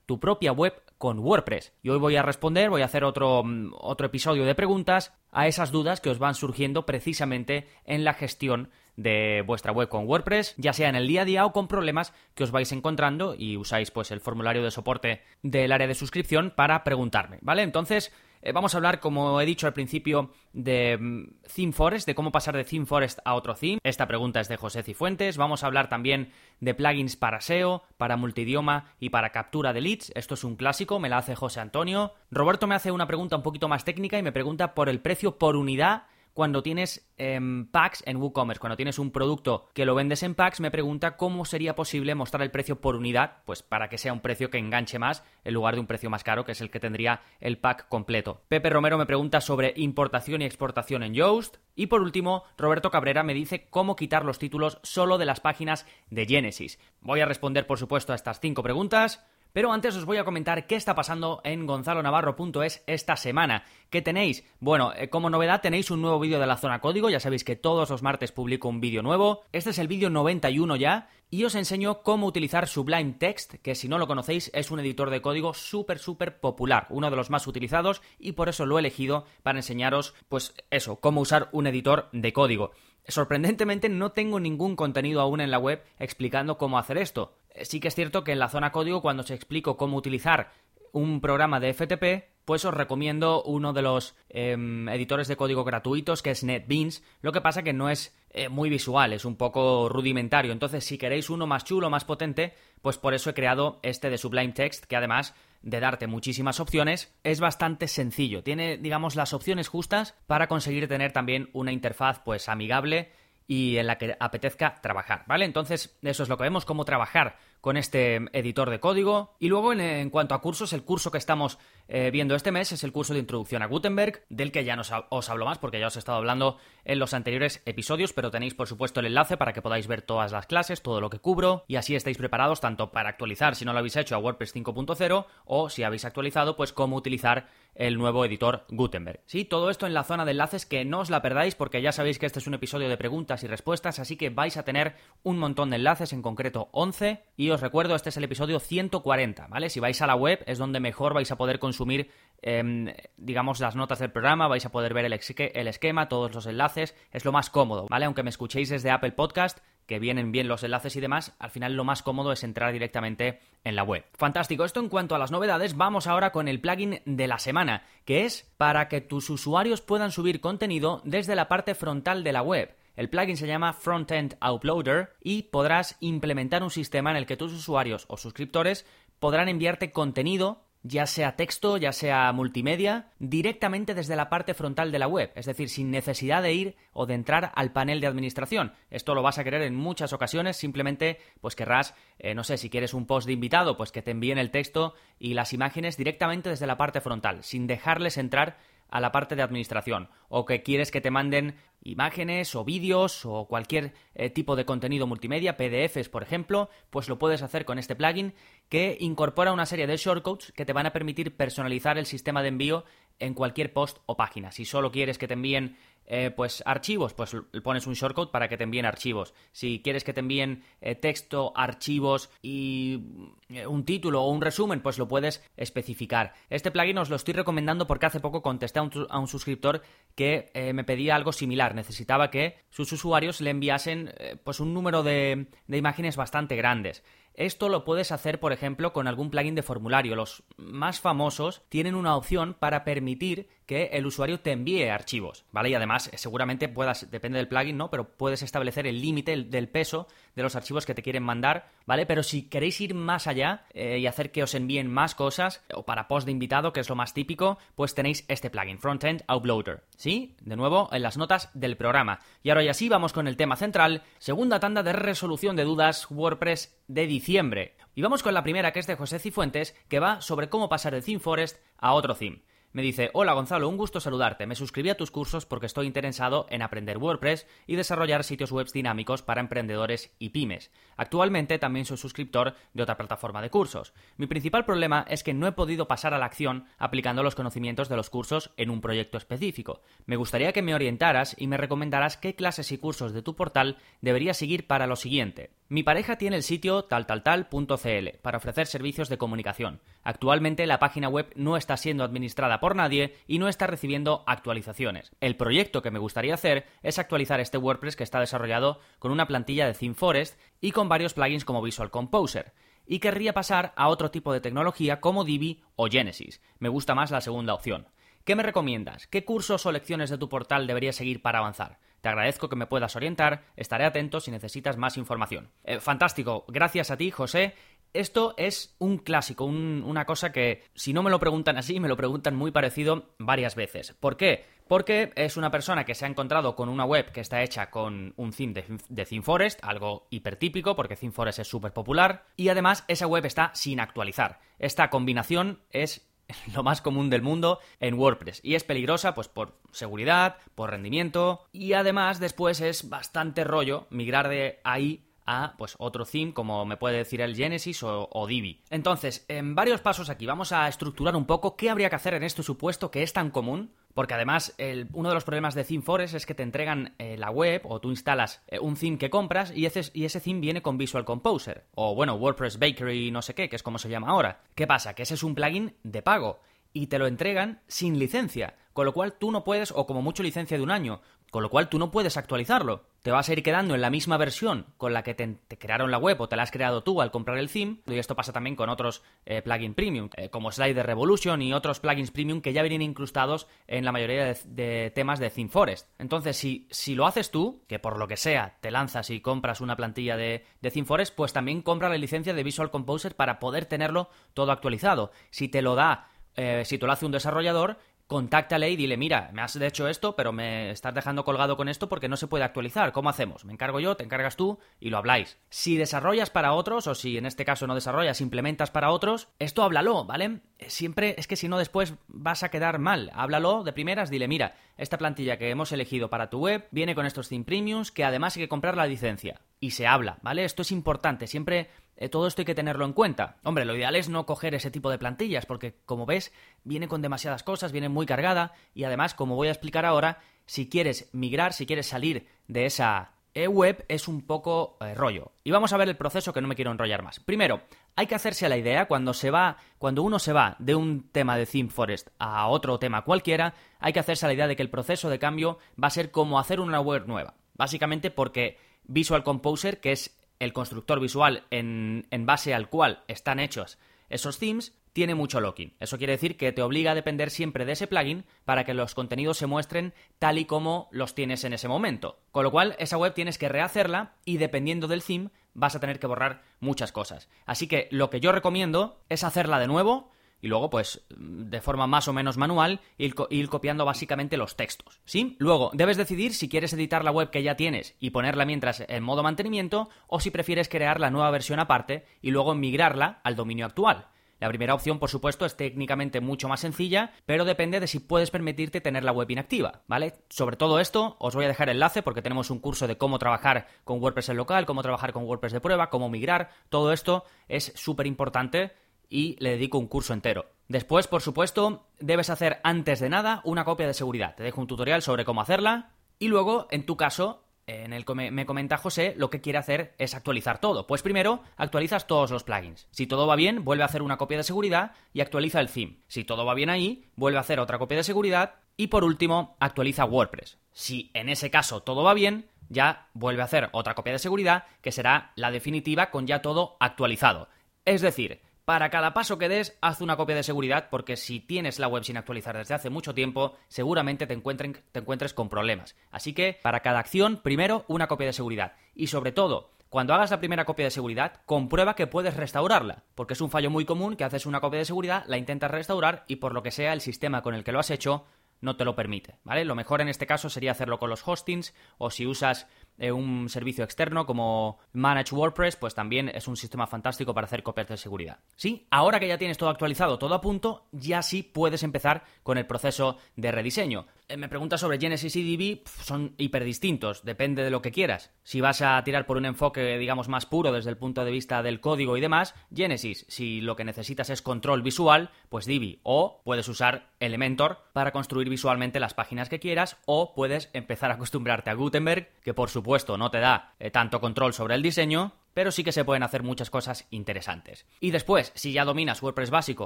tu 0.11 0.19
propia 0.19 0.51
web 0.51 0.73
con 0.97 1.19
WordPress. 1.19 1.71
Y 1.81 1.87
hoy 1.87 1.97
voy 1.97 2.17
a 2.17 2.21
responder, 2.21 2.69
voy 2.69 2.81
a 2.81 2.85
hacer 2.85 3.05
otro, 3.05 3.45
mm, 3.45 3.71
otro 3.79 4.07
episodio 4.07 4.43
de 4.43 4.55
preguntas 4.55 5.13
a 5.31 5.47
esas 5.47 5.71
dudas 5.71 6.01
que 6.01 6.09
os 6.09 6.19
van 6.19 6.35
surgiendo 6.35 6.85
precisamente 6.85 7.69
en 7.85 8.03
la 8.03 8.13
gestión 8.13 8.69
de 8.97 9.41
vuestra 9.47 9.71
web 9.71 9.87
con 9.87 10.05
WordPress, 10.05 10.53
ya 10.57 10.73
sea 10.73 10.89
en 10.89 10.95
el 10.95 11.07
día 11.07 11.21
a 11.21 11.25
día 11.25 11.45
o 11.45 11.53
con 11.53 11.69
problemas 11.69 12.13
que 12.35 12.43
os 12.43 12.51
vais 12.51 12.73
encontrando 12.73 13.35
y 13.37 13.55
usáis 13.55 13.89
pues 13.89 14.11
el 14.11 14.19
formulario 14.19 14.63
de 14.63 14.71
soporte 14.71 15.21
del 15.43 15.71
área 15.71 15.87
de 15.87 15.95
suscripción 15.95 16.51
para 16.53 16.83
preguntarme, 16.83 17.39
¿vale? 17.41 17.61
Entonces, 17.61 18.11
eh, 18.41 18.51
vamos 18.51 18.73
a 18.73 18.77
hablar, 18.77 18.99
como 18.99 19.39
he 19.39 19.45
dicho 19.45 19.67
al 19.67 19.73
principio, 19.73 20.31
de 20.53 20.97
mm, 20.97 21.23
Theme 21.53 21.73
Forest, 21.73 22.07
de 22.07 22.15
cómo 22.15 22.31
pasar 22.31 22.55
de 22.55 22.63
Theme 22.63 22.85
Forest 22.85 23.19
a 23.25 23.35
otro 23.35 23.55
theme. 23.55 23.79
Esta 23.83 24.07
pregunta 24.07 24.39
es 24.39 24.47
de 24.47 24.57
José 24.57 24.83
Cifuentes. 24.83 25.37
Vamos 25.37 25.63
a 25.63 25.67
hablar 25.67 25.89
también 25.89 26.31
de 26.59 26.73
plugins 26.73 27.15
para 27.15 27.41
SEO, 27.41 27.83
para 27.97 28.17
multidioma 28.17 28.93
y 28.99 29.09
para 29.09 29.31
captura 29.31 29.73
de 29.73 29.81
leads. 29.81 30.11
Esto 30.15 30.33
es 30.33 30.43
un 30.43 30.55
clásico, 30.55 30.99
me 30.99 31.09
la 31.09 31.17
hace 31.17 31.35
José 31.35 31.59
Antonio. 31.59 32.13
Roberto 32.29 32.67
me 32.67 32.75
hace 32.75 32.91
una 32.91 33.07
pregunta 33.07 33.35
un 33.35 33.43
poquito 33.43 33.67
más 33.67 33.85
técnica 33.85 34.17
y 34.17 34.23
me 34.23 34.31
pregunta 34.31 34.73
por 34.73 34.89
el 34.89 35.01
precio 35.01 35.37
por 35.37 35.55
unidad 35.55 36.03
cuando 36.33 36.63
tienes 36.63 37.09
em, 37.17 37.67
packs 37.67 38.03
en 38.05 38.17
WooCommerce, 38.17 38.59
cuando 38.59 38.77
tienes 38.77 38.99
un 38.99 39.11
producto 39.11 39.69
que 39.73 39.85
lo 39.85 39.95
vendes 39.95 40.23
en 40.23 40.35
packs, 40.35 40.59
me 40.59 40.71
pregunta 40.71 41.17
cómo 41.17 41.45
sería 41.45 41.75
posible 41.75 42.15
mostrar 42.15 42.43
el 42.43 42.51
precio 42.51 42.79
por 42.79 42.95
unidad, 42.95 43.43
pues 43.45 43.63
para 43.63 43.89
que 43.89 43.97
sea 43.97 44.13
un 44.13 44.21
precio 44.21 44.49
que 44.49 44.57
enganche 44.57 44.99
más 44.99 45.23
en 45.43 45.53
lugar 45.53 45.75
de 45.75 45.81
un 45.81 45.87
precio 45.87 46.09
más 46.09 46.23
caro, 46.23 46.45
que 46.45 46.53
es 46.53 46.61
el 46.61 46.69
que 46.69 46.79
tendría 46.79 47.21
el 47.39 47.57
pack 47.57 47.87
completo. 47.89 48.41
Pepe 48.47 48.69
Romero 48.69 48.97
me 48.97 49.05
pregunta 49.05 49.41
sobre 49.41 49.73
importación 49.75 50.41
y 50.41 50.45
exportación 50.45 51.03
en 51.03 51.13
Yoast. 51.13 51.57
Y 51.75 51.87
por 51.87 52.01
último, 52.01 52.43
Roberto 52.57 52.91
Cabrera 52.91 53.23
me 53.23 53.33
dice 53.33 53.67
cómo 53.69 53.95
quitar 53.95 54.25
los 54.25 54.39
títulos 54.39 54.79
solo 54.83 55.17
de 55.17 55.25
las 55.25 55.39
páginas 55.39 55.85
de 56.09 56.25
Genesis. 56.25 56.79
Voy 56.99 57.21
a 57.21 57.25
responder, 57.25 57.65
por 57.65 57.79
supuesto, 57.79 58.11
a 58.11 58.15
estas 58.15 58.39
cinco 58.39 58.61
preguntas. 58.61 59.25
Pero 59.53 59.73
antes 59.73 59.95
os 59.95 60.05
voy 60.05 60.17
a 60.17 60.23
comentar 60.23 60.65
qué 60.65 60.75
está 60.75 60.95
pasando 60.95 61.41
en 61.43 61.65
gonzalonavarro.es 61.65 62.83
esta 62.87 63.15
semana. 63.17 63.65
¿Qué 63.89 64.01
tenéis? 64.01 64.45
Bueno, 64.59 64.93
eh, 64.95 65.09
como 65.09 65.29
novedad 65.29 65.61
tenéis 65.61 65.91
un 65.91 66.01
nuevo 66.01 66.19
vídeo 66.19 66.39
de 66.39 66.47
la 66.47 66.57
zona 66.57 66.79
código, 66.79 67.09
ya 67.09 67.19
sabéis 67.19 67.43
que 67.43 67.57
todos 67.57 67.89
los 67.89 68.01
martes 68.01 68.31
publico 68.31 68.69
un 68.69 68.79
vídeo 68.79 69.01
nuevo. 69.01 69.41
Este 69.51 69.71
es 69.71 69.79
el 69.79 69.89
vídeo 69.89 70.09
91 70.09 70.77
ya, 70.77 71.09
y 71.29 71.43
os 71.43 71.55
enseño 71.55 72.01
cómo 72.01 72.27
utilizar 72.27 72.67
Sublime 72.67 73.13
Text, 73.13 73.55
que 73.61 73.75
si 73.75 73.87
no 73.87 73.97
lo 73.97 74.07
conocéis 74.07 74.51
es 74.53 74.71
un 74.71 74.79
editor 74.79 75.09
de 75.09 75.21
código 75.21 75.53
súper, 75.53 75.99
súper 75.99 76.39
popular, 76.39 76.87
uno 76.89 77.09
de 77.09 77.15
los 77.15 77.29
más 77.29 77.47
utilizados, 77.47 78.01
y 78.19 78.33
por 78.33 78.49
eso 78.49 78.65
lo 78.65 78.77
he 78.77 78.81
elegido 78.81 79.25
para 79.43 79.59
enseñaros, 79.59 80.13
pues 80.29 80.53
eso, 80.69 80.99
cómo 80.99 81.21
usar 81.21 81.49
un 81.51 81.67
editor 81.67 82.09
de 82.11 82.33
código. 82.33 82.71
Sorprendentemente 83.07 83.89
no 83.89 84.11
tengo 84.11 84.39
ningún 84.39 84.75
contenido 84.75 85.21
aún 85.21 85.41
en 85.41 85.51
la 85.51 85.59
web 85.59 85.83
explicando 85.99 86.57
cómo 86.57 86.77
hacer 86.77 86.97
esto. 86.97 87.33
Eh, 87.53 87.65
sí 87.65 87.79
que 87.79 87.87
es 87.87 87.95
cierto 87.95 88.23
que 88.23 88.31
en 88.31 88.39
la 88.39 88.49
zona 88.49 88.71
código, 88.71 89.01
cuando 89.01 89.23
os 89.23 89.31
explico 89.31 89.77
cómo 89.77 89.97
utilizar 89.97 90.51
un 90.91 91.21
programa 91.21 91.59
de 91.59 91.73
FTP, 91.73 92.31
pues 92.45 92.65
os 92.65 92.73
recomiendo 92.73 93.43
uno 93.43 93.71
de 93.73 93.81
los 93.81 94.15
em, 94.29 94.89
editores 94.89 95.27
de 95.27 95.37
código 95.37 95.63
gratuitos, 95.63 96.21
que 96.21 96.31
es 96.31 96.43
NetBeans. 96.43 97.03
Lo 97.21 97.31
que 97.31 97.41
pasa 97.41 97.63
que 97.63 97.73
no 97.73 97.89
es 97.89 98.15
eh, 98.31 98.49
muy 98.49 98.69
visual, 98.69 99.13
es 99.13 99.25
un 99.25 99.35
poco 99.35 99.89
rudimentario. 99.89 100.51
Entonces, 100.51 100.83
si 100.83 100.97
queréis 100.97 101.29
uno 101.29 101.47
más 101.47 101.63
chulo, 101.63 101.89
más 101.89 102.05
potente, 102.05 102.53
pues 102.81 102.97
por 102.97 103.13
eso 103.13 103.29
he 103.29 103.33
creado 103.33 103.79
este 103.83 104.09
de 104.09 104.17
Sublime 104.17 104.53
Text, 104.53 104.85
que 104.85 104.95
además 104.95 105.33
de 105.61 105.79
darte 105.79 106.07
muchísimas 106.07 106.59
opciones, 106.59 107.13
es 107.23 107.39
bastante 107.39 107.87
sencillo. 107.87 108.43
Tiene, 108.43 108.77
digamos, 108.77 109.15
las 109.15 109.33
opciones 109.33 109.67
justas 109.67 110.15
para 110.27 110.47
conseguir 110.47 110.87
tener 110.87 111.11
también 111.11 111.49
una 111.53 111.71
interfaz, 111.71 112.19
pues, 112.23 112.49
amigable 112.49 113.11
y 113.51 113.75
en 113.75 113.85
la 113.85 113.97
que 113.97 114.15
apetezca 114.17 114.75
trabajar, 114.81 115.25
¿vale? 115.27 115.43
Entonces, 115.43 115.97
eso 116.03 116.23
es 116.23 116.29
lo 116.29 116.37
que 116.37 116.43
vemos, 116.43 116.63
cómo 116.63 116.85
trabajar 116.85 117.35
con 117.59 117.75
este 117.75 118.15
editor 118.31 118.69
de 118.69 118.79
código. 118.79 119.35
Y 119.39 119.49
luego, 119.49 119.73
en, 119.73 120.09
cuanto 120.09 120.35
a 120.35 120.41
cursos, 120.41 120.71
el 120.71 120.83
curso 120.83 121.11
que 121.11 121.17
estamos 121.17 121.59
eh, 121.89 122.11
viendo 122.11 122.33
este 122.33 122.53
mes 122.53 122.71
es 122.71 122.85
el 122.85 122.93
curso 122.93 123.13
de 123.13 123.19
introducción 123.19 123.61
a 123.61 123.65
Gutenberg, 123.65 124.23
del 124.29 124.53
que 124.53 124.63
ya 124.63 124.79
os 125.09 125.29
hablo 125.29 125.45
más 125.45 125.57
porque 125.57 125.81
ya 125.81 125.87
os 125.87 125.97
he 125.97 125.99
estado 125.99 126.17
hablando 126.17 126.59
en 126.85 126.97
los 126.97 127.13
anteriores 127.13 127.61
episodios, 127.65 128.13
pero 128.13 128.31
tenéis 128.31 128.53
por 128.53 128.69
supuesto 128.69 129.01
el 129.01 129.07
enlace 129.07 129.35
para 129.35 129.51
que 129.51 129.61
podáis 129.61 129.85
ver 129.85 130.01
todas 130.01 130.31
las 130.31 130.45
clases, 130.45 130.81
todo 130.81 131.01
lo 131.01 131.09
que 131.09 131.19
cubro, 131.19 131.65
y 131.67 131.75
así 131.75 131.93
estéis 131.93 132.17
preparados 132.17 132.61
tanto 132.61 132.93
para 132.93 133.09
actualizar 133.09 133.57
si 133.57 133.65
no 133.65 133.73
lo 133.73 133.79
habéis 133.79 133.97
hecho 133.97 134.15
a 134.15 134.19
WordPress 134.19 134.55
5.0 134.55 135.25
o 135.43 135.69
si 135.69 135.83
habéis 135.83 136.05
actualizado, 136.05 136.55
pues 136.55 136.71
cómo 136.71 136.95
utilizar 136.95 137.49
el 137.75 137.97
nuevo 137.97 138.25
editor 138.25 138.65
Gutenberg. 138.69 139.21
Sí, 139.25 139.45
todo 139.45 139.69
esto 139.69 139.87
en 139.87 139.93
la 139.93 140.03
zona 140.03 140.25
de 140.25 140.31
enlaces 140.31 140.65
que 140.65 140.85
no 140.85 140.99
os 140.99 141.09
la 141.09 141.21
perdáis 141.21 141.55
porque 141.55 141.81
ya 141.81 141.91
sabéis 141.91 142.19
que 142.19 142.25
este 142.25 142.39
es 142.39 142.47
un 142.47 142.53
episodio 142.53 142.89
de 142.89 142.97
preguntas 142.97 143.43
y 143.43 143.47
respuestas, 143.47 143.99
así 143.99 144.17
que 144.17 144.29
vais 144.29 144.57
a 144.57 144.63
tener 144.63 144.95
un 145.23 145.39
montón 145.39 145.69
de 145.69 145.77
enlaces, 145.77 146.13
en 146.13 146.21
concreto 146.21 146.69
11, 146.73 147.23
y 147.37 147.49
os 147.49 147.61
recuerdo, 147.61 147.95
este 147.95 148.09
es 148.09 148.17
el 148.17 148.23
episodio 148.23 148.59
140, 148.59 149.47
¿vale? 149.47 149.69
Si 149.69 149.79
vais 149.79 150.01
a 150.01 150.07
la 150.07 150.15
web 150.15 150.43
es 150.45 150.57
donde 150.57 150.79
mejor 150.79 151.13
vais 151.13 151.31
a 151.31 151.37
poder 151.37 151.59
consumir, 151.59 152.11
em, 152.41 152.93
digamos, 153.17 153.59
las 153.59 153.75
notas 153.75 153.99
del 153.99 154.11
programa, 154.11 154.47
vais 154.47 154.65
a 154.65 154.71
poder 154.71 154.93
ver 154.93 155.05
el, 155.05 155.13
el 155.13 155.67
esquema, 155.67 156.09
todos 156.09 156.33
los 156.33 156.45
enlaces, 156.45 156.95
es 157.11 157.25
lo 157.25 157.31
más 157.31 157.49
cómodo, 157.49 157.87
¿vale? 157.89 158.05
Aunque 158.05 158.23
me 158.23 158.29
escuchéis 158.29 158.69
desde 158.69 158.91
Apple 158.91 159.13
Podcast, 159.13 159.59
que 159.91 159.99
vienen 159.99 160.31
bien 160.31 160.47
los 160.47 160.63
enlaces 160.63 160.95
y 160.95 161.01
demás, 161.01 161.35
al 161.37 161.49
final 161.49 161.73
lo 161.73 161.83
más 161.83 162.01
cómodo 162.01 162.31
es 162.31 162.45
entrar 162.45 162.71
directamente 162.71 163.41
en 163.65 163.75
la 163.75 163.83
web. 163.83 164.05
Fantástico, 164.13 164.63
esto 164.63 164.79
en 164.79 164.87
cuanto 164.87 165.15
a 165.15 165.19
las 165.19 165.31
novedades, 165.31 165.75
vamos 165.75 166.07
ahora 166.07 166.31
con 166.31 166.47
el 166.47 166.61
plugin 166.61 167.01
de 167.03 167.27
la 167.27 167.39
semana, 167.39 167.83
que 168.05 168.23
es 168.23 168.49
para 168.55 168.87
que 168.87 169.01
tus 169.01 169.29
usuarios 169.29 169.81
puedan 169.81 170.13
subir 170.13 170.39
contenido 170.39 171.01
desde 171.03 171.35
la 171.35 171.49
parte 171.49 171.75
frontal 171.75 172.23
de 172.23 172.31
la 172.31 172.41
web. 172.41 172.73
El 172.95 173.09
plugin 173.09 173.35
se 173.35 173.47
llama 173.47 173.73
Frontend 173.73 174.37
Uploader 174.41 175.09
y 175.21 175.43
podrás 175.43 175.97
implementar 175.99 176.63
un 176.63 176.71
sistema 176.71 177.11
en 177.11 177.17
el 177.17 177.25
que 177.25 177.35
tus 177.35 177.51
usuarios 177.51 178.05
o 178.07 178.15
suscriptores 178.15 178.85
podrán 179.19 179.49
enviarte 179.49 179.91
contenido 179.91 180.63
ya 180.83 181.05
sea 181.05 181.35
texto, 181.35 181.77
ya 181.77 181.91
sea 181.91 182.31
multimedia, 182.31 183.11
directamente 183.19 183.93
desde 183.93 184.15
la 184.15 184.29
parte 184.29 184.53
frontal 184.53 184.91
de 184.91 184.99
la 184.99 185.07
web, 185.07 185.31
es 185.35 185.45
decir, 185.45 185.69
sin 185.69 185.91
necesidad 185.91 186.41
de 186.41 186.53
ir 186.53 186.75
o 186.93 187.05
de 187.05 187.13
entrar 187.13 187.51
al 187.55 187.71
panel 187.71 188.01
de 188.01 188.07
administración. 188.07 188.73
Esto 188.89 189.13
lo 189.13 189.21
vas 189.21 189.37
a 189.37 189.43
querer 189.43 189.61
en 189.61 189.75
muchas 189.75 190.13
ocasiones, 190.13 190.57
simplemente 190.57 191.19
pues 191.39 191.55
querrás, 191.55 191.93
eh, 192.19 192.33
no 192.33 192.43
sé, 192.43 192.57
si 192.57 192.69
quieres 192.69 192.93
un 192.93 193.05
post 193.05 193.27
de 193.27 193.33
invitado, 193.33 193.77
pues 193.77 193.91
que 193.91 194.01
te 194.01 194.11
envíen 194.11 194.37
el 194.37 194.51
texto 194.51 194.95
y 195.19 195.33
las 195.33 195.53
imágenes 195.53 195.97
directamente 195.97 196.49
desde 196.49 196.67
la 196.67 196.77
parte 196.77 197.01
frontal, 197.01 197.43
sin 197.43 197.67
dejarles 197.67 198.17
entrar 198.17 198.57
a 198.91 198.99
la 198.99 199.11
parte 199.11 199.35
de 199.35 199.41
administración 199.41 200.09
o 200.29 200.45
que 200.45 200.61
quieres 200.61 200.91
que 200.91 201.01
te 201.01 201.09
manden 201.09 201.55
imágenes 201.83 202.53
o 202.55 202.63
vídeos 202.63 203.25
o 203.25 203.47
cualquier 203.47 203.93
eh, 204.13 204.29
tipo 204.29 204.55
de 204.55 204.65
contenido 204.65 205.07
multimedia, 205.07 205.57
PDFs 205.57 206.09
por 206.09 206.21
ejemplo, 206.21 206.69
pues 206.91 207.09
lo 207.09 207.17
puedes 207.17 207.41
hacer 207.41 207.65
con 207.65 207.79
este 207.79 207.95
plugin 207.95 208.35
que 208.69 208.97
incorpora 208.99 209.53
una 209.53 209.65
serie 209.65 209.87
de 209.87 209.97
shortcodes 209.97 210.51
que 210.51 210.65
te 210.65 210.73
van 210.73 210.85
a 210.85 210.93
permitir 210.93 211.35
personalizar 211.35 211.97
el 211.97 212.05
sistema 212.05 212.43
de 212.43 212.49
envío 212.49 212.85
en 213.19 213.33
cualquier 213.33 213.73
post 213.73 213.99
o 214.05 214.17
página. 214.17 214.51
Si 214.51 214.65
solo 214.65 214.91
quieres 214.91 215.17
que 215.17 215.27
te 215.27 215.33
envíen 215.33 215.77
eh, 216.13 216.29
pues 216.29 216.61
archivos, 216.65 217.13
pues 217.13 217.37
pones 217.63 217.87
un 217.87 217.93
shortcode 217.93 218.31
para 218.31 218.49
que 218.49 218.57
te 218.57 218.65
envíen 218.65 218.85
archivos. 218.85 219.33
Si 219.53 219.81
quieres 219.81 220.03
que 220.03 220.11
te 220.11 220.19
envíen 220.19 220.61
eh, 220.81 220.93
texto, 220.93 221.53
archivos 221.55 222.29
y 222.41 222.99
eh, 223.47 223.65
un 223.65 223.85
título 223.85 224.21
o 224.21 224.29
un 224.29 224.41
resumen, 224.41 224.81
pues 224.81 224.97
lo 224.97 225.07
puedes 225.07 225.41
especificar. 225.55 226.33
Este 226.49 226.69
plugin 226.69 226.97
os 226.97 227.09
lo 227.09 227.15
estoy 227.15 227.33
recomendando 227.33 227.87
porque 227.87 228.07
hace 228.07 228.19
poco 228.19 228.41
contesté 228.41 228.79
a 228.79 228.83
un, 229.19 229.27
suscriptor 229.29 229.83
que 230.13 230.51
me 230.75 230.83
pedía 230.83 231.15
algo 231.15 231.31
similar. 231.31 231.75
Necesitaba 231.75 232.29
que 232.29 232.57
sus 232.69 232.91
usuarios 232.91 233.39
le 233.39 233.51
enviasen 233.51 234.13
pues 234.43 234.59
un 234.59 234.73
número 234.73 235.03
de 235.03 235.47
imágenes 235.69 236.17
bastante 236.17 236.57
grandes. 236.57 237.03
Esto 237.33 237.69
lo 237.69 237.85
puedes 237.85 238.11
hacer, 238.11 238.39
por 238.39 238.51
ejemplo, 238.51 238.91
con 238.91 239.07
algún 239.07 239.29
plugin 239.29 239.55
de 239.55 239.63
formulario. 239.63 240.15
Los 240.15 240.43
más 240.57 240.99
famosos 240.99 241.63
tienen 241.69 241.95
una 241.95 242.15
opción 242.17 242.55
para 242.59 242.83
permitir 242.83 243.47
que 243.65 243.85
el 243.93 244.05
usuario 244.05 244.39
te 244.39 244.51
envíe 244.51 244.89
archivos, 244.89 245.45
¿vale? 245.51 245.69
Y 245.69 245.75
además, 245.75 246.09
eh, 246.11 246.17
seguramente 246.17 246.67
puedas, 246.67 247.09
depende 247.11 247.37
del 247.37 247.47
plugin, 247.47 247.77
¿no? 247.77 247.89
Pero 247.89 248.09
puedes 248.09 248.41
establecer 248.41 248.87
el 248.87 249.01
límite 249.01 249.35
del 249.43 249.69
peso 249.69 250.07
de 250.35 250.43
los 250.43 250.55
archivos 250.55 250.85
que 250.85 250.93
te 250.93 251.03
quieren 251.03 251.23
mandar, 251.23 251.69
¿vale? 251.85 252.05
Pero 252.05 252.23
si 252.23 252.49
queréis 252.49 252.81
ir 252.81 252.93
más 252.93 253.27
allá, 253.27 253.65
eh, 253.73 253.99
y 253.99 254.07
hacer 254.07 254.31
que 254.31 254.43
os 254.43 254.55
envíen 254.55 254.87
más 254.87 255.15
cosas, 255.15 255.63
o 255.73 255.83
para 255.83 256.07
post 256.07 256.25
de 256.25 256.31
invitado, 256.31 256.73
que 256.73 256.79
es 256.79 256.89
lo 256.89 256.95
más 256.95 257.13
típico, 257.13 257.57
pues 257.75 257.95
tenéis 257.95 258.25
este 258.27 258.49
plugin, 258.49 258.79
Frontend 258.79 259.23
Uploader. 259.33 259.83
¿Sí? 259.97 260.35
De 260.41 260.55
nuevo, 260.55 260.89
en 260.91 261.03
las 261.03 261.17
notas 261.17 261.49
del 261.53 261.77
programa. 261.77 262.19
Y 262.43 262.49
ahora 262.49 262.63
ya 262.63 262.73
sí, 262.73 262.89
vamos 262.89 263.13
con 263.13 263.27
el 263.27 263.37
tema 263.37 263.55
central, 263.55 264.03
segunda 264.19 264.59
tanda 264.59 264.83
de 264.83 264.93
resolución 264.93 265.55
de 265.55 265.63
dudas 265.63 266.07
WordPress 266.09 266.77
de 266.87 267.07
diciembre. 267.07 267.75
Y 267.95 268.01
vamos 268.01 268.23
con 268.23 268.33
la 268.33 268.43
primera, 268.43 268.71
que 268.71 268.79
es 268.79 268.87
de 268.87 268.95
José 268.95 269.19
Cifuentes, 269.19 269.75
que 269.87 269.99
va 269.99 270.21
sobre 270.21 270.49
cómo 270.49 270.69
pasar 270.69 270.93
de 270.93 271.01
ThemeForest 271.01 271.59
a 271.77 271.93
otro 271.93 272.15
theme. 272.15 272.41
Me 272.73 272.83
dice, 272.83 273.09
hola 273.11 273.33
Gonzalo, 273.33 273.67
un 273.67 273.75
gusto 273.75 273.99
saludarte. 273.99 274.47
Me 274.47 274.55
suscribí 274.55 274.89
a 274.89 274.95
tus 274.95 275.11
cursos 275.11 275.45
porque 275.45 275.65
estoy 275.65 275.87
interesado 275.87 276.47
en 276.49 276.61
aprender 276.61 276.99
WordPress 276.99 277.45
y 277.67 277.75
desarrollar 277.75 278.23
sitios 278.23 278.53
web 278.53 278.71
dinámicos 278.71 279.21
para 279.21 279.41
emprendedores 279.41 280.15
y 280.19 280.29
pymes. 280.29 280.71
Actualmente 280.95 281.59
también 281.59 281.85
soy 281.85 281.97
suscriptor 281.97 282.55
de 282.73 282.83
otra 282.83 282.95
plataforma 282.95 283.41
de 283.41 283.49
cursos. 283.49 283.93
Mi 284.15 284.25
principal 284.25 284.63
problema 284.63 285.05
es 285.09 285.21
que 285.21 285.33
no 285.33 285.47
he 285.47 285.51
podido 285.51 285.89
pasar 285.89 286.13
a 286.13 286.17
la 286.17 286.27
acción 286.27 286.63
aplicando 286.77 287.23
los 287.23 287.35
conocimientos 287.35 287.89
de 287.89 287.97
los 287.97 288.09
cursos 288.09 288.51
en 288.55 288.69
un 288.69 288.79
proyecto 288.79 289.17
específico. 289.17 289.81
Me 290.05 290.15
gustaría 290.15 290.53
que 290.53 290.61
me 290.61 290.73
orientaras 290.73 291.35
y 291.37 291.47
me 291.47 291.57
recomendaras 291.57 292.15
qué 292.15 292.35
clases 292.35 292.71
y 292.71 292.77
cursos 292.77 293.11
de 293.11 293.21
tu 293.21 293.35
portal 293.35 293.79
debería 293.99 294.33
seguir 294.33 294.67
para 294.67 294.87
lo 294.87 294.95
siguiente. 294.95 295.51
Mi 295.67 295.83
pareja 295.83 296.17
tiene 296.17 296.37
el 296.37 296.43
sitio 296.43 296.83
taltaltal.cl 296.83 298.17
para 298.21 298.37
ofrecer 298.37 298.67
servicios 298.67 299.09
de 299.09 299.17
comunicación. 299.17 299.81
Actualmente 300.03 300.65
la 300.67 300.79
página 300.79 301.09
web 301.09 301.31
no 301.35 301.57
está 301.57 301.75
siendo 301.75 302.03
administrada 302.03 302.60
por 302.61 302.77
nadie 302.77 303.17
y 303.27 303.39
no 303.39 303.49
está 303.49 303.67
recibiendo 303.67 304.23
actualizaciones. 304.25 305.11
El 305.19 305.35
proyecto 305.35 305.81
que 305.81 305.91
me 305.91 305.99
gustaría 305.99 306.35
hacer 306.35 306.65
es 306.81 306.97
actualizar 306.97 307.41
este 307.41 307.57
WordPress 307.57 307.97
que 307.97 308.05
está 308.05 308.21
desarrollado 308.21 308.79
con 308.99 309.11
una 309.11 309.27
plantilla 309.27 309.67
de 309.67 309.73
ThemeForest 309.73 310.39
y 310.61 310.71
con 310.71 310.87
varios 310.87 311.13
plugins 311.13 311.43
como 311.43 311.61
Visual 311.61 311.91
Composer. 311.91 312.53
Y 312.85 312.99
querría 312.99 313.33
pasar 313.33 313.73
a 313.75 313.89
otro 313.89 314.11
tipo 314.11 314.31
de 314.31 314.39
tecnología 314.39 315.01
como 315.01 315.25
Divi 315.25 315.61
o 315.75 315.87
Genesis. 315.87 316.41
Me 316.59 316.69
gusta 316.69 316.95
más 316.95 317.11
la 317.11 317.19
segunda 317.19 317.53
opción. 317.53 317.87
¿Qué 318.23 318.35
me 318.35 318.43
recomiendas? 318.43 319.07
¿Qué 319.07 319.25
cursos 319.25 319.65
o 319.65 319.71
lecciones 319.71 320.09
de 320.09 320.17
tu 320.17 320.29
portal 320.29 320.67
debería 320.67 320.93
seguir 320.93 321.21
para 321.21 321.39
avanzar? 321.39 321.79
Te 322.01 322.09
agradezco 322.09 322.49
que 322.49 322.55
me 322.55 322.65
puedas 322.65 322.95
orientar, 322.95 323.45
estaré 323.55 323.85
atento 323.85 324.19
si 324.19 324.31
necesitas 324.31 324.77
más 324.77 324.97
información. 324.97 325.51
Eh, 325.63 325.79
fantástico, 325.79 326.45
gracias 326.47 326.89
a 326.89 326.97
ti, 326.97 327.11
José. 327.11 327.55
Esto 327.93 328.33
es 328.37 328.75
un 328.79 328.97
clásico, 328.97 329.45
una 329.45 330.05
cosa 330.05 330.31
que 330.31 330.63
si 330.73 330.93
no 330.93 331.03
me 331.03 331.09
lo 331.09 331.19
preguntan 331.19 331.57
así, 331.57 331.79
me 331.79 331.89
lo 331.89 331.97
preguntan 331.97 332.35
muy 332.35 332.51
parecido 332.51 333.13
varias 333.19 333.55
veces. 333.55 333.93
¿Por 333.99 334.15
qué? 334.15 334.45
Porque 334.67 335.11
es 335.15 335.35
una 335.35 335.51
persona 335.51 335.83
que 335.83 335.95
se 335.95 336.05
ha 336.05 336.07
encontrado 336.07 336.55
con 336.55 336.69
una 336.69 336.85
web 336.85 337.11
que 337.11 337.19
está 337.19 337.43
hecha 337.43 337.69
con 337.69 338.13
un 338.15 338.31
theme 338.31 338.53
de, 338.53 338.63
de 338.87 339.05
ThemeForest, 339.05 339.59
algo 339.63 340.07
hipertípico 340.09 340.75
porque 340.75 340.95
ThemeForest 340.95 341.39
es 341.39 341.47
súper 341.47 341.73
popular, 341.73 342.25
y 342.37 342.47
además 342.47 342.85
esa 342.87 343.07
web 343.07 343.25
está 343.25 343.51
sin 343.53 343.81
actualizar. 343.81 344.39
Esta 344.57 344.89
combinación 344.89 345.59
es 345.71 346.07
lo 346.53 346.63
más 346.63 346.81
común 346.81 347.09
del 347.09 347.21
mundo 347.21 347.59
en 347.79 347.95
WordPress 347.95 348.41
y 348.43 348.55
es 348.55 348.63
peligrosa 348.63 349.13
pues 349.13 349.27
por 349.27 349.59
seguridad, 349.71 350.37
por 350.55 350.71
rendimiento 350.71 351.45
y 351.51 351.73
además 351.73 352.19
después 352.19 352.61
es 352.61 352.89
bastante 352.89 353.43
rollo 353.43 353.87
migrar 353.89 354.29
de 354.29 354.59
ahí 354.63 355.10
a 355.31 355.55
pues 355.57 355.75
otro 355.79 356.05
theme 356.05 356.33
como 356.33 356.65
me 356.65 356.77
puede 356.77 356.97
decir 356.97 357.21
el 357.21 357.35
Genesis 357.35 357.83
o, 357.83 358.09
o, 358.11 358.27
Divi. 358.27 358.61
Entonces, 358.69 359.25
en 359.27 359.55
varios 359.55 359.81
pasos 359.81 360.09
aquí 360.09 360.25
vamos 360.25 360.51
a 360.51 360.67
estructurar 360.67 361.15
un 361.15 361.25
poco 361.25 361.55
qué 361.55 361.69
habría 361.69 361.89
que 361.89 361.95
hacer 361.95 362.13
en 362.13 362.23
este 362.23 362.43
supuesto 362.43 362.91
que 362.91 363.03
es 363.03 363.13
tan 363.13 363.31
común 363.31 363.71
porque 363.93 364.13
además, 364.13 364.55
uno 364.93 365.09
de 365.09 365.15
los 365.15 365.23
problemas 365.23 365.55
de 365.55 365.63
ThemeForest 365.63 366.15
es 366.15 366.25
que 366.25 366.35
te 366.35 366.43
entregan 366.43 366.95
eh, 366.97 367.17
la 367.17 367.29
web 367.29 367.61
o 367.65 367.79
tú 367.79 367.89
instalas 367.89 368.41
eh, 368.47 368.59
un 368.59 368.75
theme 368.75 368.97
que 368.97 369.09
compras 369.09 369.51
y 369.55 369.65
ese, 369.65 369.81
y 369.93 370.05
ese 370.05 370.21
theme 370.21 370.39
viene 370.39 370.61
con 370.61 370.77
Visual 370.77 371.05
Composer. 371.05 371.65
O 371.75 371.95
bueno, 371.95 372.15
WordPress 372.15 372.59
Bakery, 372.59 373.11
no 373.11 373.21
sé 373.21 373.35
qué, 373.35 373.49
que 373.49 373.55
es 373.55 373.63
como 373.63 373.77
se 373.77 373.89
llama 373.89 374.09
ahora. 374.09 374.41
¿Qué 374.55 374.67
pasa? 374.67 374.93
Que 374.93 375.03
ese 375.03 375.15
es 375.15 375.23
un 375.23 375.35
plugin 375.35 375.75
de 375.83 376.01
pago 376.01 376.39
y 376.73 376.87
te 376.87 376.99
lo 376.99 377.07
entregan 377.07 377.61
sin 377.67 377.99
licencia. 377.99 378.55
Con 378.73 378.85
lo 378.85 378.93
cual 378.93 379.13
tú 379.13 379.31
no 379.31 379.43
puedes, 379.43 379.71
o 379.71 379.85
como 379.85 380.01
mucho 380.01 380.23
licencia 380.23 380.55
de 380.55 380.63
un 380.63 380.71
año, 380.71 381.01
con 381.31 381.41
lo 381.41 381.49
cual 381.49 381.69
tú 381.69 381.79
no 381.79 381.91
puedes 381.91 382.17
actualizarlo. 382.17 382.83
Te 383.01 383.09
vas 383.09 383.27
a 383.27 383.33
ir 383.33 383.41
quedando 383.41 383.73
en 383.73 383.81
la 383.81 383.89
misma 383.89 384.17
versión 384.17 384.67
con 384.77 384.93
la 384.93 385.01
que 385.01 385.15
te, 385.15 385.37
crearon 385.57 385.89
la 385.89 385.97
web 385.97 386.19
o 386.19 386.29
te 386.29 386.35
la 386.35 386.43
has 386.43 386.51
creado 386.51 386.83
tú 386.83 387.01
al 387.01 387.09
comprar 387.09 387.37
el 387.37 387.49
theme. 387.49 387.77
Y 387.87 387.97
esto 387.97 388.15
pasa 388.15 388.33
también 388.33 388.55
con 388.55 388.69
otros 388.69 389.01
eh, 389.25 389.41
plugins 389.41 389.73
premium, 389.73 390.09
eh, 390.17 390.29
como 390.29 390.51
Slider 390.51 390.85
Revolution 390.85 391.41
y 391.41 391.53
otros 391.53 391.79
plugins 391.79 392.11
premium 392.11 392.41
que 392.41 392.53
ya 392.53 392.61
vienen 392.61 392.81
incrustados 392.81 393.47
en 393.65 393.85
la 393.85 393.93
mayoría 393.93 394.35
de, 394.45 394.91
temas 394.93 395.19
de 395.19 395.29
ThemeForest. 395.29 395.87
Entonces, 395.97 396.35
si, 396.35 396.67
si 396.69 396.93
lo 396.93 397.07
haces 397.07 397.31
tú, 397.31 397.63
que 397.67 397.79
por 397.79 397.97
lo 397.97 398.07
que 398.07 398.17
sea 398.17 398.57
te 398.59 398.69
lanzas 398.69 399.09
y 399.09 399.21
compras 399.21 399.61
una 399.61 399.77
plantilla 399.77 400.17
de, 400.17 400.45
de 400.61 400.69
ThemeForest, 400.69 401.15
pues 401.15 401.31
también 401.31 401.61
compra 401.61 401.89
la 401.89 401.97
licencia 401.97 402.33
de 402.33 402.43
Visual 402.43 402.71
Composer 402.71 403.15
para 403.15 403.39
poder 403.39 403.65
tenerlo 403.65 404.09
todo 404.33 404.51
actualizado. 404.51 405.11
Si 405.31 405.47
te 405.47 405.61
lo 405.61 405.75
da 405.75 406.11
eh, 406.35 406.63
si 406.65 406.77
te 406.77 406.85
lo 406.85 406.93
hace 406.93 407.05
un 407.05 407.11
desarrollador, 407.11 407.77
contáctale 408.11 408.69
y 408.69 408.75
dile, 408.75 408.97
mira, 408.97 409.29
me 409.31 409.41
has 409.41 409.55
hecho 409.55 409.87
esto, 409.87 410.17
pero 410.17 410.33
me 410.33 410.71
estás 410.71 410.93
dejando 410.93 411.23
colgado 411.23 411.55
con 411.55 411.69
esto 411.69 411.87
porque 411.87 412.09
no 412.09 412.17
se 412.17 412.27
puede 412.27 412.43
actualizar. 412.43 412.91
¿Cómo 412.91 413.07
hacemos? 413.07 413.45
Me 413.45 413.53
encargo 413.53 413.79
yo, 413.79 413.95
te 413.95 414.03
encargas 414.03 414.35
tú 414.35 414.59
y 414.81 414.89
lo 414.89 414.97
habláis. 414.97 415.37
Si 415.49 415.77
desarrollas 415.77 416.29
para 416.29 416.51
otros, 416.51 416.87
o 416.87 416.93
si 416.93 417.17
en 417.17 417.25
este 417.25 417.45
caso 417.45 417.67
no 417.67 417.73
desarrollas, 417.73 418.19
implementas 418.19 418.69
para 418.69 418.91
otros, 418.91 419.29
esto 419.39 419.63
háblalo, 419.63 420.03
¿vale? 420.03 420.41
Siempre 420.67 421.15
es 421.17 421.25
que 421.25 421.37
si 421.37 421.47
no 421.47 421.57
después 421.57 421.93
vas 422.09 422.43
a 422.43 422.51
quedar 422.51 422.79
mal. 422.79 423.11
Háblalo 423.13 423.63
de 423.63 423.71
primeras, 423.71 424.09
dile, 424.09 424.27
mira, 424.27 424.55
esta 424.75 424.97
plantilla 424.97 425.37
que 425.37 425.49
hemos 425.49 425.71
elegido 425.71 426.09
para 426.09 426.29
tu 426.29 426.39
web 426.39 426.67
viene 426.71 426.95
con 426.95 427.05
estos 427.05 427.29
theme 427.29 427.45
premiums 427.45 427.93
que 427.93 428.03
además 428.03 428.35
hay 428.35 428.43
que 428.43 428.49
comprar 428.49 428.75
la 428.75 428.87
licencia. 428.87 429.39
Y 429.61 429.71
se 429.71 429.87
habla, 429.87 430.17
¿vale? 430.21 430.43
Esto 430.43 430.63
es 430.63 430.73
importante, 430.73 431.27
siempre 431.27 431.69
todo 432.09 432.27
esto 432.27 432.41
hay 432.41 432.45
que 432.45 432.55
tenerlo 432.55 432.85
en 432.85 432.93
cuenta. 432.93 433.37
Hombre, 433.43 433.65
lo 433.65 433.75
ideal 433.75 433.95
es 433.95 434.09
no 434.09 434.25
coger 434.25 434.55
ese 434.55 434.71
tipo 434.71 434.89
de 434.89 434.97
plantillas, 434.97 435.45
porque 435.45 435.75
como 435.85 436.05
ves, 436.05 436.33
viene 436.63 436.87
con 436.87 437.01
demasiadas 437.01 437.43
cosas, 437.43 437.71
viene 437.71 437.89
muy 437.89 438.05
cargada, 438.05 438.53
y 438.73 438.83
además, 438.83 439.13
como 439.13 439.35
voy 439.35 439.49
a 439.49 439.51
explicar 439.51 439.85
ahora, 439.85 440.19
si 440.45 440.69
quieres 440.69 441.09
migrar, 441.13 441.53
si 441.53 441.65
quieres 441.65 441.87
salir 441.87 442.27
de 442.47 442.65
esa 442.65 443.13
e-web, 443.33 443.85
es 443.87 444.07
un 444.07 444.21
poco 444.21 444.77
eh, 444.81 444.93
rollo. 444.93 445.31
Y 445.43 445.51
vamos 445.51 445.71
a 445.71 445.77
ver 445.77 445.87
el 445.87 445.95
proceso 445.95 446.33
que 446.33 446.41
no 446.41 446.47
me 446.47 446.55
quiero 446.55 446.71
enrollar 446.71 447.01
más. 447.01 447.19
Primero, 447.19 447.61
hay 447.95 448.07
que 448.07 448.15
hacerse 448.15 448.45
a 448.45 448.49
la 448.49 448.57
idea 448.57 448.87
cuando 448.87 449.13
se 449.13 449.31
va, 449.31 449.57
cuando 449.77 450.03
uno 450.03 450.19
se 450.19 450.33
va 450.33 450.55
de 450.59 450.75
un 450.75 451.09
tema 451.11 451.37
de 451.37 451.45
Theme 451.45 451.69
Forest 451.69 452.09
a 452.19 452.47
otro 452.47 452.79
tema 452.79 453.03
cualquiera, 453.03 453.53
hay 453.79 453.93
que 453.93 453.99
hacerse 453.99 454.25
a 454.25 454.29
la 454.29 454.33
idea 454.33 454.47
de 454.47 454.55
que 454.55 454.63
el 454.63 454.69
proceso 454.69 455.09
de 455.09 455.19
cambio 455.19 455.59
va 455.81 455.87
a 455.87 455.91
ser 455.91 456.11
como 456.11 456.39
hacer 456.39 456.59
una 456.59 456.81
web 456.81 457.07
nueva. 457.07 457.35
Básicamente 457.53 458.11
porque 458.11 458.57
Visual 458.83 459.23
Composer, 459.23 459.79
que 459.79 459.91
es 459.91 460.20
el 460.41 460.53
constructor 460.53 460.99
visual 460.99 461.45
en, 461.51 462.05
base 462.25 462.53
al 462.55 462.67
cual 462.67 463.03
están 463.07 463.39
hechos 463.39 463.77
esos 464.09 464.39
themes, 464.39 464.75
tiene 464.91 465.15
mucho 465.15 465.39
locking. 465.39 465.73
Eso 465.79 465.97
quiere 465.97 466.13
decir 466.13 466.35
que 466.35 466.51
te 466.51 466.61
obliga 466.61 466.91
a 466.91 466.95
depender 466.95 467.29
siempre 467.29 467.63
de 467.63 467.71
ese 467.71 467.87
plugin 467.87 468.25
para 468.43 468.65
que 468.65 468.73
los 468.73 468.93
contenidos 468.93 469.37
se 469.37 469.47
muestren 469.47 469.93
tal 470.19 470.37
y 470.37 470.43
como 470.43 470.89
los 470.91 471.15
tienes 471.15 471.45
en 471.45 471.53
ese 471.53 471.69
momento. 471.69 472.19
Con 472.31 472.43
lo 472.43 472.51
cual, 472.51 472.75
esa 472.77 472.97
web 472.97 473.13
tienes 473.13 473.37
que 473.37 473.47
rehacerla 473.47 474.15
y 474.25 474.35
dependiendo 474.35 474.89
del 474.89 475.01
theme 475.01 475.29
vas 475.53 475.75
a 475.75 475.79
tener 475.79 475.97
que 475.97 476.07
borrar 476.07 476.41
muchas 476.59 476.91
cosas. 476.91 477.29
Así 477.45 477.67
que 477.67 477.87
lo 477.91 478.09
que 478.09 478.19
yo 478.19 478.33
recomiendo 478.33 478.99
es 479.07 479.23
hacerla 479.23 479.59
de 479.59 479.67
nuevo, 479.67 480.11
y 480.41 480.47
luego, 480.47 480.69
pues, 480.69 481.05
de 481.09 481.61
forma 481.61 481.87
más 481.87 482.07
o 482.07 482.13
menos 482.13 482.37
manual, 482.37 482.81
ir, 482.97 483.49
copiando 483.49 483.85
básicamente 483.85 484.37
los 484.37 484.55
textos, 484.55 484.99
¿sí? 485.05 485.35
Luego, 485.39 485.71
debes 485.73 485.97
decidir 485.97 486.33
si 486.33 486.49
quieres 486.49 486.73
editar 486.73 487.03
la 487.03 487.11
web 487.11 487.29
que 487.29 487.43
ya 487.43 487.55
tienes 487.55 487.95
y 487.99 488.09
ponerla 488.09 488.45
mientras 488.45 488.83
en 488.87 489.03
modo 489.03 489.23
mantenimiento, 489.23 489.89
o 490.07 490.19
si 490.19 490.31
prefieres 490.31 490.69
crear 490.69 490.99
la 490.99 491.11
nueva 491.11 491.31
versión 491.31 491.59
aparte 491.59 492.05
y 492.21 492.31
luego 492.31 492.55
migrarla 492.55 493.21
al 493.23 493.35
dominio 493.35 493.65
actual. 493.65 494.07
La 494.41 494.47
primera 494.49 494.73
opción, 494.73 494.97
por 494.97 495.11
supuesto, 495.11 495.45
es 495.45 495.55
técnicamente 495.55 496.19
mucho 496.19 496.47
más 496.47 496.61
sencilla, 496.61 497.13
pero 497.27 497.45
depende 497.45 497.79
de 497.79 497.85
si 497.85 497.99
puedes 497.99 498.31
permitirte 498.31 498.81
tener 498.81 499.03
la 499.03 499.11
web 499.11 499.29
inactiva, 499.29 499.83
¿vale? 499.85 500.15
Sobre 500.29 500.57
todo 500.57 500.79
esto, 500.79 501.15
os 501.19 501.35
voy 501.35 501.45
a 501.45 501.47
dejar 501.47 501.69
enlace 501.69 502.01
porque 502.01 502.23
tenemos 502.23 502.49
un 502.49 502.57
curso 502.57 502.87
de 502.87 502.97
cómo 502.97 503.19
trabajar 503.19 503.67
con 503.83 504.01
WordPress 504.01 504.29
en 504.29 504.37
local, 504.37 504.65
cómo 504.65 504.81
trabajar 504.81 505.13
con 505.13 505.25
WordPress 505.25 505.53
de 505.53 505.61
prueba, 505.61 505.91
cómo 505.91 506.09
migrar, 506.09 506.49
todo 506.69 506.91
esto 506.91 507.23
es 507.47 507.71
súper 507.75 508.07
importante 508.07 508.71
y 509.11 509.35
le 509.39 509.51
dedico 509.51 509.77
un 509.77 509.87
curso 509.87 510.13
entero. 510.13 510.47
Después, 510.67 511.05
por 511.05 511.21
supuesto, 511.21 511.85
debes 511.99 512.31
hacer 512.31 512.61
antes 512.63 512.99
de 512.99 513.09
nada 513.09 513.41
una 513.43 513.65
copia 513.65 513.85
de 513.85 513.93
seguridad. 513.93 514.35
Te 514.35 514.43
dejo 514.43 514.61
un 514.61 514.67
tutorial 514.67 515.03
sobre 515.03 515.25
cómo 515.25 515.41
hacerla 515.41 515.91
y 516.17 516.29
luego, 516.29 516.67
en 516.71 516.85
tu 516.85 516.95
caso, 516.95 517.43
en 517.67 517.93
el 517.93 518.05
que 518.05 518.13
me 518.13 518.45
comenta 518.45 518.77
José, 518.77 519.13
lo 519.17 519.29
que 519.29 519.41
quiere 519.41 519.59
hacer 519.59 519.95
es 519.97 520.15
actualizar 520.15 520.59
todo. 520.59 520.87
Pues 520.87 521.01
primero, 521.01 521.43
actualizas 521.57 522.07
todos 522.07 522.31
los 522.31 522.43
plugins. 522.43 522.87
Si 522.91 523.05
todo 523.05 523.27
va 523.27 523.35
bien, 523.35 523.63
vuelve 523.63 523.83
a 523.83 523.87
hacer 523.87 524.01
una 524.01 524.17
copia 524.17 524.37
de 524.37 524.43
seguridad 524.43 524.93
y 525.13 525.21
actualiza 525.21 525.59
el 525.59 525.69
theme. 525.69 525.99
Si 526.07 526.23
todo 526.23 526.45
va 526.45 526.53
bien 526.53 526.69
ahí, 526.69 527.05
vuelve 527.15 527.37
a 527.37 527.41
hacer 527.41 527.59
otra 527.59 527.77
copia 527.77 527.97
de 527.97 528.03
seguridad 528.03 528.55
y 528.77 528.87
por 528.87 529.03
último, 529.03 529.57
actualiza 529.59 530.05
WordPress. 530.05 530.57
Si 530.71 531.11
en 531.13 531.29
ese 531.29 531.51
caso 531.51 531.83
todo 531.83 532.03
va 532.03 532.13
bien, 532.13 532.49
ya 532.69 533.09
vuelve 533.13 533.41
a 533.41 533.45
hacer 533.45 533.69
otra 533.73 533.93
copia 533.93 534.13
de 534.13 534.19
seguridad 534.19 534.65
que 534.81 534.93
será 534.93 535.33
la 535.35 535.51
definitiva 535.51 536.09
con 536.09 536.27
ya 536.27 536.41
todo 536.41 536.77
actualizado. 536.79 537.49
Es 537.85 538.01
decir, 538.01 538.41
para 538.71 538.89
cada 538.89 539.13
paso 539.13 539.37
que 539.37 539.49
des, 539.49 539.77
haz 539.81 539.99
una 539.99 540.15
copia 540.15 540.33
de 540.33 540.43
seguridad 540.43 540.87
porque 540.89 541.17
si 541.17 541.41
tienes 541.41 541.77
la 541.77 541.89
web 541.89 542.05
sin 542.05 542.15
actualizar 542.15 542.57
desde 542.57 542.73
hace 542.73 542.89
mucho 542.89 543.13
tiempo, 543.13 543.57
seguramente 543.67 544.27
te, 544.27 544.33
encuentres 544.33 545.33
con 545.33 545.49
problemas. 545.49 545.97
Así 546.09 546.31
que, 546.31 546.57
para 546.63 546.79
cada 546.79 546.99
acción, 546.99 547.41
primero 547.43 547.83
una 547.89 548.07
copia 548.07 548.27
de 548.27 548.31
seguridad. 548.31 548.75
Y 548.95 549.07
sobre 549.07 549.33
todo, 549.33 549.71
cuando 549.89 550.13
hagas 550.13 550.31
la 550.31 550.39
primera 550.39 550.63
copia 550.63 550.85
de 550.85 550.91
seguridad, 550.91 551.41
comprueba 551.45 551.95
que 551.95 552.07
puedes 552.07 552.37
restaurarla, 552.37 553.03
porque 553.13 553.33
es 553.33 553.41
un 553.41 553.49
fallo 553.49 553.69
muy 553.69 553.83
común 553.83 554.15
que 554.15 554.23
haces 554.23 554.45
una 554.45 554.61
copia 554.61 554.79
de 554.79 554.85
seguridad, 554.85 555.25
la 555.27 555.37
intentas 555.37 555.69
restaurar 555.69 556.23
y 556.29 556.37
por 556.37 556.53
lo 556.53 556.63
que 556.63 556.71
sea 556.71 556.93
el 556.93 557.01
sistema 557.01 557.41
con 557.41 557.55
el 557.55 557.65
que 557.65 557.73
lo 557.73 557.79
has 557.81 557.91
hecho 557.91 558.25
no 558.61 558.77
te 558.77 558.85
lo 558.85 558.95
permite, 558.95 559.35
¿vale? 559.43 559.65
Lo 559.65 559.75
mejor 559.75 560.01
en 560.01 560.07
este 560.07 560.27
caso 560.27 560.49
sería 560.49 560.71
hacerlo 560.71 560.99
con 560.99 561.09
los 561.09 561.27
hostings 561.27 561.73
o 561.97 562.09
si 562.09 562.25
usas 562.25 562.67
eh, 563.01 563.11
un 563.11 563.49
servicio 563.49 563.83
externo 563.83 564.27
como 564.27 564.77
Manage 564.93 565.33
WordPress, 565.33 565.75
pues 565.75 565.95
también 565.95 566.29
es 566.29 566.47
un 566.47 566.55
sistema 566.55 566.85
fantástico 566.85 567.33
para 567.33 567.45
hacer 567.45 567.63
copias 567.63 567.87
de 567.87 567.97
seguridad. 567.97 568.37
Sí, 568.55 568.85
ahora 568.91 569.19
que 569.19 569.27
ya 569.27 569.39
tienes 569.39 569.57
todo 569.57 569.69
actualizado, 569.69 570.19
todo 570.19 570.35
a 570.35 570.41
punto, 570.41 570.85
ya 570.91 571.23
sí 571.23 571.41
puedes 571.41 571.81
empezar 571.81 572.25
con 572.43 572.59
el 572.59 572.67
proceso 572.67 573.17
de 573.35 573.51
rediseño. 573.51 574.05
Eh, 574.27 574.37
me 574.37 574.49
preguntas 574.49 574.81
sobre 574.81 574.99
Genesis 574.99 575.35
y 575.35 575.57
DB, 575.57 575.81
son 576.03 576.35
hiper 576.37 576.63
distintos, 576.63 577.25
depende 577.25 577.63
de 577.63 577.71
lo 577.71 577.81
que 577.81 577.91
quieras. 577.91 578.35
Si 578.43 578.61
vas 578.61 578.83
a 578.83 579.03
tirar 579.03 579.25
por 579.25 579.37
un 579.37 579.45
enfoque, 579.45 579.97
digamos, 579.97 580.29
más 580.29 580.45
puro 580.45 580.71
desde 580.71 580.91
el 580.91 580.97
punto 580.97 581.25
de 581.25 581.31
vista 581.31 581.63
del 581.63 581.81
código 581.81 582.17
y 582.17 582.21
demás, 582.21 582.53
Genesis. 582.71 583.25
Si 583.29 583.61
lo 583.61 583.75
que 583.75 583.83
necesitas 583.83 584.29
es 584.29 584.43
control 584.43 584.83
visual, 584.83 585.31
pues 585.49 585.65
Divi. 585.65 586.01
O 586.03 586.41
puedes 586.43 586.67
usar 586.67 587.09
Elementor 587.19 587.79
para 587.93 588.11
construir 588.11 588.47
visualmente 588.47 588.99
las 588.99 589.15
páginas 589.15 589.49
que 589.49 589.59
quieras, 589.59 589.97
o 590.05 590.35
puedes 590.35 590.69
empezar 590.73 591.09
a 591.09 591.15
acostumbrarte 591.15 591.71
a 591.71 591.73
Gutenberg, 591.73 592.29
que 592.43 592.53
por 592.53 592.69
supuesto 592.69 592.90
no 593.17 593.31
te 593.31 593.39
da 593.39 593.73
eh, 593.79 593.89
tanto 593.91 594.19
control 594.19 594.53
sobre 594.53 594.75
el 594.75 594.81
diseño, 594.81 595.33
pero 595.53 595.71
sí 595.71 595.83
que 595.83 595.91
se 595.91 596.05
pueden 596.05 596.23
hacer 596.23 596.43
muchas 596.43 596.69
cosas 596.69 597.07
interesantes. 597.09 597.85
Y 597.99 598.11
después, 598.11 598.51
si 598.55 598.71
ya 598.73 598.85
dominas 598.85 599.21
WordPress 599.21 599.49
básico, 599.49 599.85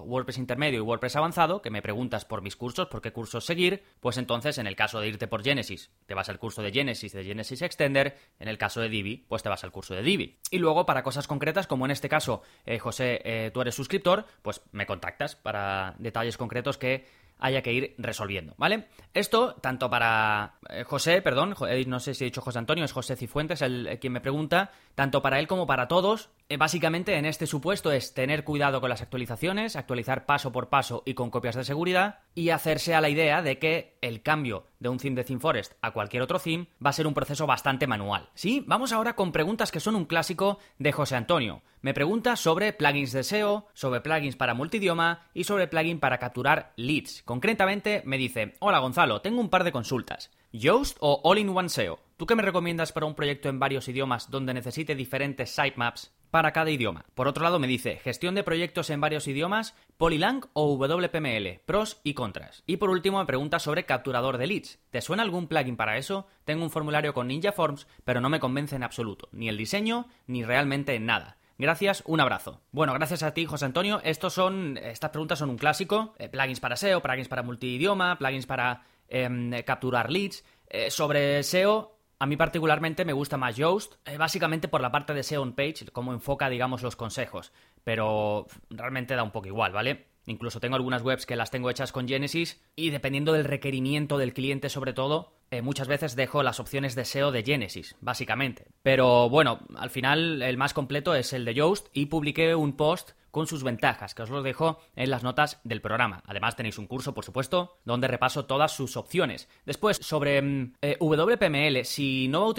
WordPress 0.00 0.38
intermedio 0.38 0.78
y 0.78 0.82
WordPress 0.82 1.16
avanzado, 1.16 1.62
que 1.62 1.70
me 1.70 1.82
preguntas 1.82 2.24
por 2.24 2.42
mis 2.42 2.56
cursos, 2.56 2.88
por 2.88 3.00
qué 3.00 3.12
cursos 3.12 3.44
seguir, 3.44 3.82
pues 4.00 4.18
entonces 4.18 4.58
en 4.58 4.66
el 4.66 4.76
caso 4.76 5.00
de 5.00 5.08
irte 5.08 5.26
por 5.26 5.42
Genesis, 5.42 5.90
te 6.06 6.14
vas 6.14 6.28
al 6.28 6.38
curso 6.38 6.62
de 6.62 6.72
Genesis, 6.72 7.12
de 7.12 7.24
Genesis 7.24 7.62
Extender, 7.62 8.16
en 8.38 8.48
el 8.48 8.58
caso 8.58 8.80
de 8.80 8.88
Divi, 8.88 9.24
pues 9.28 9.42
te 9.42 9.48
vas 9.48 9.64
al 9.64 9.72
curso 9.72 9.94
de 9.94 10.02
Divi. 10.02 10.38
Y 10.50 10.58
luego 10.58 10.86
para 10.86 11.02
cosas 11.02 11.26
concretas, 11.26 11.66
como 11.66 11.84
en 11.84 11.90
este 11.90 12.08
caso, 12.08 12.42
eh, 12.66 12.78
José, 12.78 13.20
eh, 13.24 13.50
tú 13.52 13.60
eres 13.60 13.74
suscriptor, 13.74 14.26
pues 14.42 14.62
me 14.72 14.86
contactas 14.86 15.36
para 15.36 15.94
detalles 15.98 16.36
concretos 16.36 16.78
que 16.78 17.23
haya 17.38 17.62
que 17.62 17.72
ir 17.72 17.94
resolviendo, 17.98 18.54
¿vale? 18.56 18.86
Esto, 19.12 19.54
tanto 19.60 19.90
para 19.90 20.54
eh, 20.68 20.84
José, 20.84 21.22
perdón, 21.22 21.54
no 21.86 22.00
sé 22.00 22.14
si 22.14 22.24
he 22.24 22.26
dicho 22.26 22.40
José 22.40 22.58
Antonio, 22.58 22.84
es 22.84 22.92
José 22.92 23.16
Cifuentes 23.16 23.62
el, 23.62 23.98
quien 24.00 24.12
me 24.12 24.20
pregunta, 24.20 24.70
tanto 24.94 25.22
para 25.22 25.38
él 25.38 25.46
como 25.46 25.66
para 25.66 25.88
todos, 25.88 26.30
eh, 26.43 26.43
básicamente 26.58 27.16
en 27.16 27.26
este 27.26 27.46
supuesto 27.46 27.90
es 27.90 28.14
tener 28.14 28.44
cuidado 28.44 28.80
con 28.80 28.90
las 28.90 29.02
actualizaciones, 29.02 29.76
actualizar 29.76 30.26
paso 30.26 30.52
por 30.52 30.68
paso 30.68 31.02
y 31.06 31.14
con 31.14 31.30
copias 31.30 31.56
de 31.56 31.64
seguridad, 31.64 32.20
y 32.34 32.50
hacerse 32.50 32.94
a 32.94 33.00
la 33.00 33.08
idea 33.08 33.42
de 33.42 33.58
que 33.58 33.98
el 34.02 34.22
cambio 34.22 34.66
de 34.78 34.88
un 34.88 34.98
theme 34.98 35.16
de 35.16 35.24
ThemeForest 35.24 35.72
a 35.80 35.92
cualquier 35.92 36.22
otro 36.22 36.38
theme 36.38 36.68
va 36.84 36.90
a 36.90 36.92
ser 36.92 37.06
un 37.06 37.14
proceso 37.14 37.46
bastante 37.46 37.86
manual. 37.86 38.28
Sí, 38.34 38.62
vamos 38.66 38.92
ahora 38.92 39.16
con 39.16 39.32
preguntas 39.32 39.72
que 39.72 39.80
son 39.80 39.96
un 39.96 40.04
clásico 40.04 40.58
de 40.78 40.92
José 40.92 41.16
Antonio. 41.16 41.62
Me 41.80 41.94
pregunta 41.94 42.36
sobre 42.36 42.72
plugins 42.72 43.12
de 43.12 43.24
SEO, 43.24 43.68
sobre 43.74 44.00
plugins 44.00 44.36
para 44.36 44.54
multidioma 44.54 45.28
y 45.34 45.44
sobre 45.44 45.68
plugin 45.68 46.00
para 46.00 46.18
capturar 46.18 46.72
leads. 46.76 47.22
Concretamente 47.24 48.02
me 48.04 48.18
dice, 48.18 48.54
hola 48.60 48.78
Gonzalo, 48.78 49.20
tengo 49.20 49.40
un 49.40 49.50
par 49.50 49.64
de 49.64 49.72
consultas. 49.72 50.30
¿Yoast 50.52 50.96
o 51.00 51.20
All-in-One 51.24 51.68
SEO? 51.68 51.98
¿Tú 52.16 52.26
qué 52.26 52.36
me 52.36 52.42
recomiendas 52.42 52.92
para 52.92 53.06
un 53.06 53.14
proyecto 53.14 53.48
en 53.48 53.58
varios 53.58 53.88
idiomas 53.88 54.30
donde 54.30 54.54
necesite 54.54 54.94
diferentes 54.94 55.50
sitemaps 55.50 56.14
para 56.34 56.50
cada 56.50 56.72
idioma. 56.72 57.04
Por 57.14 57.28
otro 57.28 57.44
lado, 57.44 57.60
me 57.60 57.68
dice 57.68 57.98
gestión 57.98 58.34
de 58.34 58.42
proyectos 58.42 58.90
en 58.90 59.00
varios 59.00 59.28
idiomas, 59.28 59.76
Polylang 59.96 60.40
o 60.52 60.76
WPML, 60.76 61.60
pros 61.64 62.00
y 62.02 62.14
contras. 62.14 62.64
Y 62.66 62.78
por 62.78 62.90
último, 62.90 63.20
me 63.20 63.24
pregunta 63.24 63.60
sobre 63.60 63.86
capturador 63.86 64.36
de 64.36 64.48
leads. 64.48 64.80
¿Te 64.90 65.00
suena 65.00 65.22
algún 65.22 65.46
plugin 65.46 65.76
para 65.76 65.96
eso? 65.96 66.26
Tengo 66.44 66.64
un 66.64 66.72
formulario 66.72 67.14
con 67.14 67.28
Ninja 67.28 67.52
Forms, 67.52 67.86
pero 68.02 68.20
no 68.20 68.30
me 68.30 68.40
convence 68.40 68.74
en 68.74 68.82
absoluto, 68.82 69.28
ni 69.30 69.48
el 69.48 69.56
diseño, 69.56 70.08
ni 70.26 70.42
realmente 70.42 70.98
nada. 70.98 71.36
Gracias, 71.56 72.02
un 72.04 72.18
abrazo. 72.18 72.60
Bueno, 72.72 72.94
gracias 72.94 73.22
a 73.22 73.32
ti, 73.32 73.46
José 73.46 73.66
Antonio. 73.66 74.00
Estos 74.02 74.32
son, 74.34 74.76
estas 74.78 75.10
preguntas 75.10 75.38
son 75.38 75.50
un 75.50 75.56
clásico. 75.56 76.14
Eh, 76.18 76.28
plugins 76.28 76.58
para 76.58 76.74
SEO, 76.74 77.00
plugins 77.00 77.28
para 77.28 77.44
multidioma, 77.44 78.18
plugins 78.18 78.46
para 78.46 78.82
em, 79.06 79.52
capturar 79.62 80.10
leads. 80.10 80.42
Eh, 80.68 80.90
sobre 80.90 81.44
SEO, 81.44 81.93
a 82.18 82.26
mí 82.26 82.36
particularmente 82.36 83.04
me 83.04 83.12
gusta 83.12 83.36
más 83.36 83.56
Yoast, 83.56 83.94
eh, 84.04 84.16
básicamente 84.16 84.68
por 84.68 84.80
la 84.80 84.92
parte 84.92 85.14
de 85.14 85.22
SEO 85.22 85.42
on 85.42 85.54
page, 85.54 85.86
cómo 85.92 86.12
enfoca, 86.12 86.48
digamos, 86.48 86.82
los 86.82 86.96
consejos. 86.96 87.52
Pero 87.82 88.46
realmente 88.70 89.14
da 89.14 89.22
un 89.22 89.32
poco 89.32 89.48
igual, 89.48 89.72
¿vale? 89.72 90.06
Incluso 90.26 90.60
tengo 90.60 90.76
algunas 90.76 91.02
webs 91.02 91.26
que 91.26 91.36
las 91.36 91.50
tengo 91.50 91.68
hechas 91.68 91.92
con 91.92 92.08
Genesis 92.08 92.62
y 92.76 92.90
dependiendo 92.90 93.32
del 93.32 93.44
requerimiento 93.44 94.16
del 94.16 94.32
cliente 94.32 94.70
sobre 94.70 94.94
todo, 94.94 95.34
eh, 95.50 95.60
muchas 95.60 95.86
veces 95.86 96.16
dejo 96.16 96.42
las 96.42 96.60
opciones 96.60 96.94
de 96.94 97.04
SEO 97.04 97.30
de 97.30 97.42
Genesis, 97.42 97.96
básicamente. 98.00 98.66
Pero 98.82 99.28
bueno, 99.28 99.60
al 99.76 99.90
final 99.90 100.40
el 100.42 100.56
más 100.56 100.72
completo 100.72 101.14
es 101.14 101.32
el 101.32 101.44
de 101.44 101.54
Yoast 101.54 101.88
y 101.92 102.06
publiqué 102.06 102.54
un 102.54 102.74
post 102.74 103.12
con 103.34 103.48
sus 103.48 103.64
ventajas, 103.64 104.14
que 104.14 104.22
os 104.22 104.30
los 104.30 104.44
dejo 104.44 104.78
en 104.94 105.10
las 105.10 105.24
notas 105.24 105.60
del 105.64 105.80
programa. 105.80 106.22
Además 106.24 106.54
tenéis 106.54 106.78
un 106.78 106.86
curso, 106.86 107.14
por 107.14 107.24
supuesto, 107.24 107.78
donde 107.84 108.06
repaso 108.06 108.44
todas 108.44 108.70
sus 108.70 108.96
opciones. 108.96 109.48
Después, 109.66 109.96
sobre 109.96 110.40
mm, 110.40 110.74
eh, 110.80 110.96
WPML, 111.00 111.84
si 111.84 112.28
no, 112.28 112.54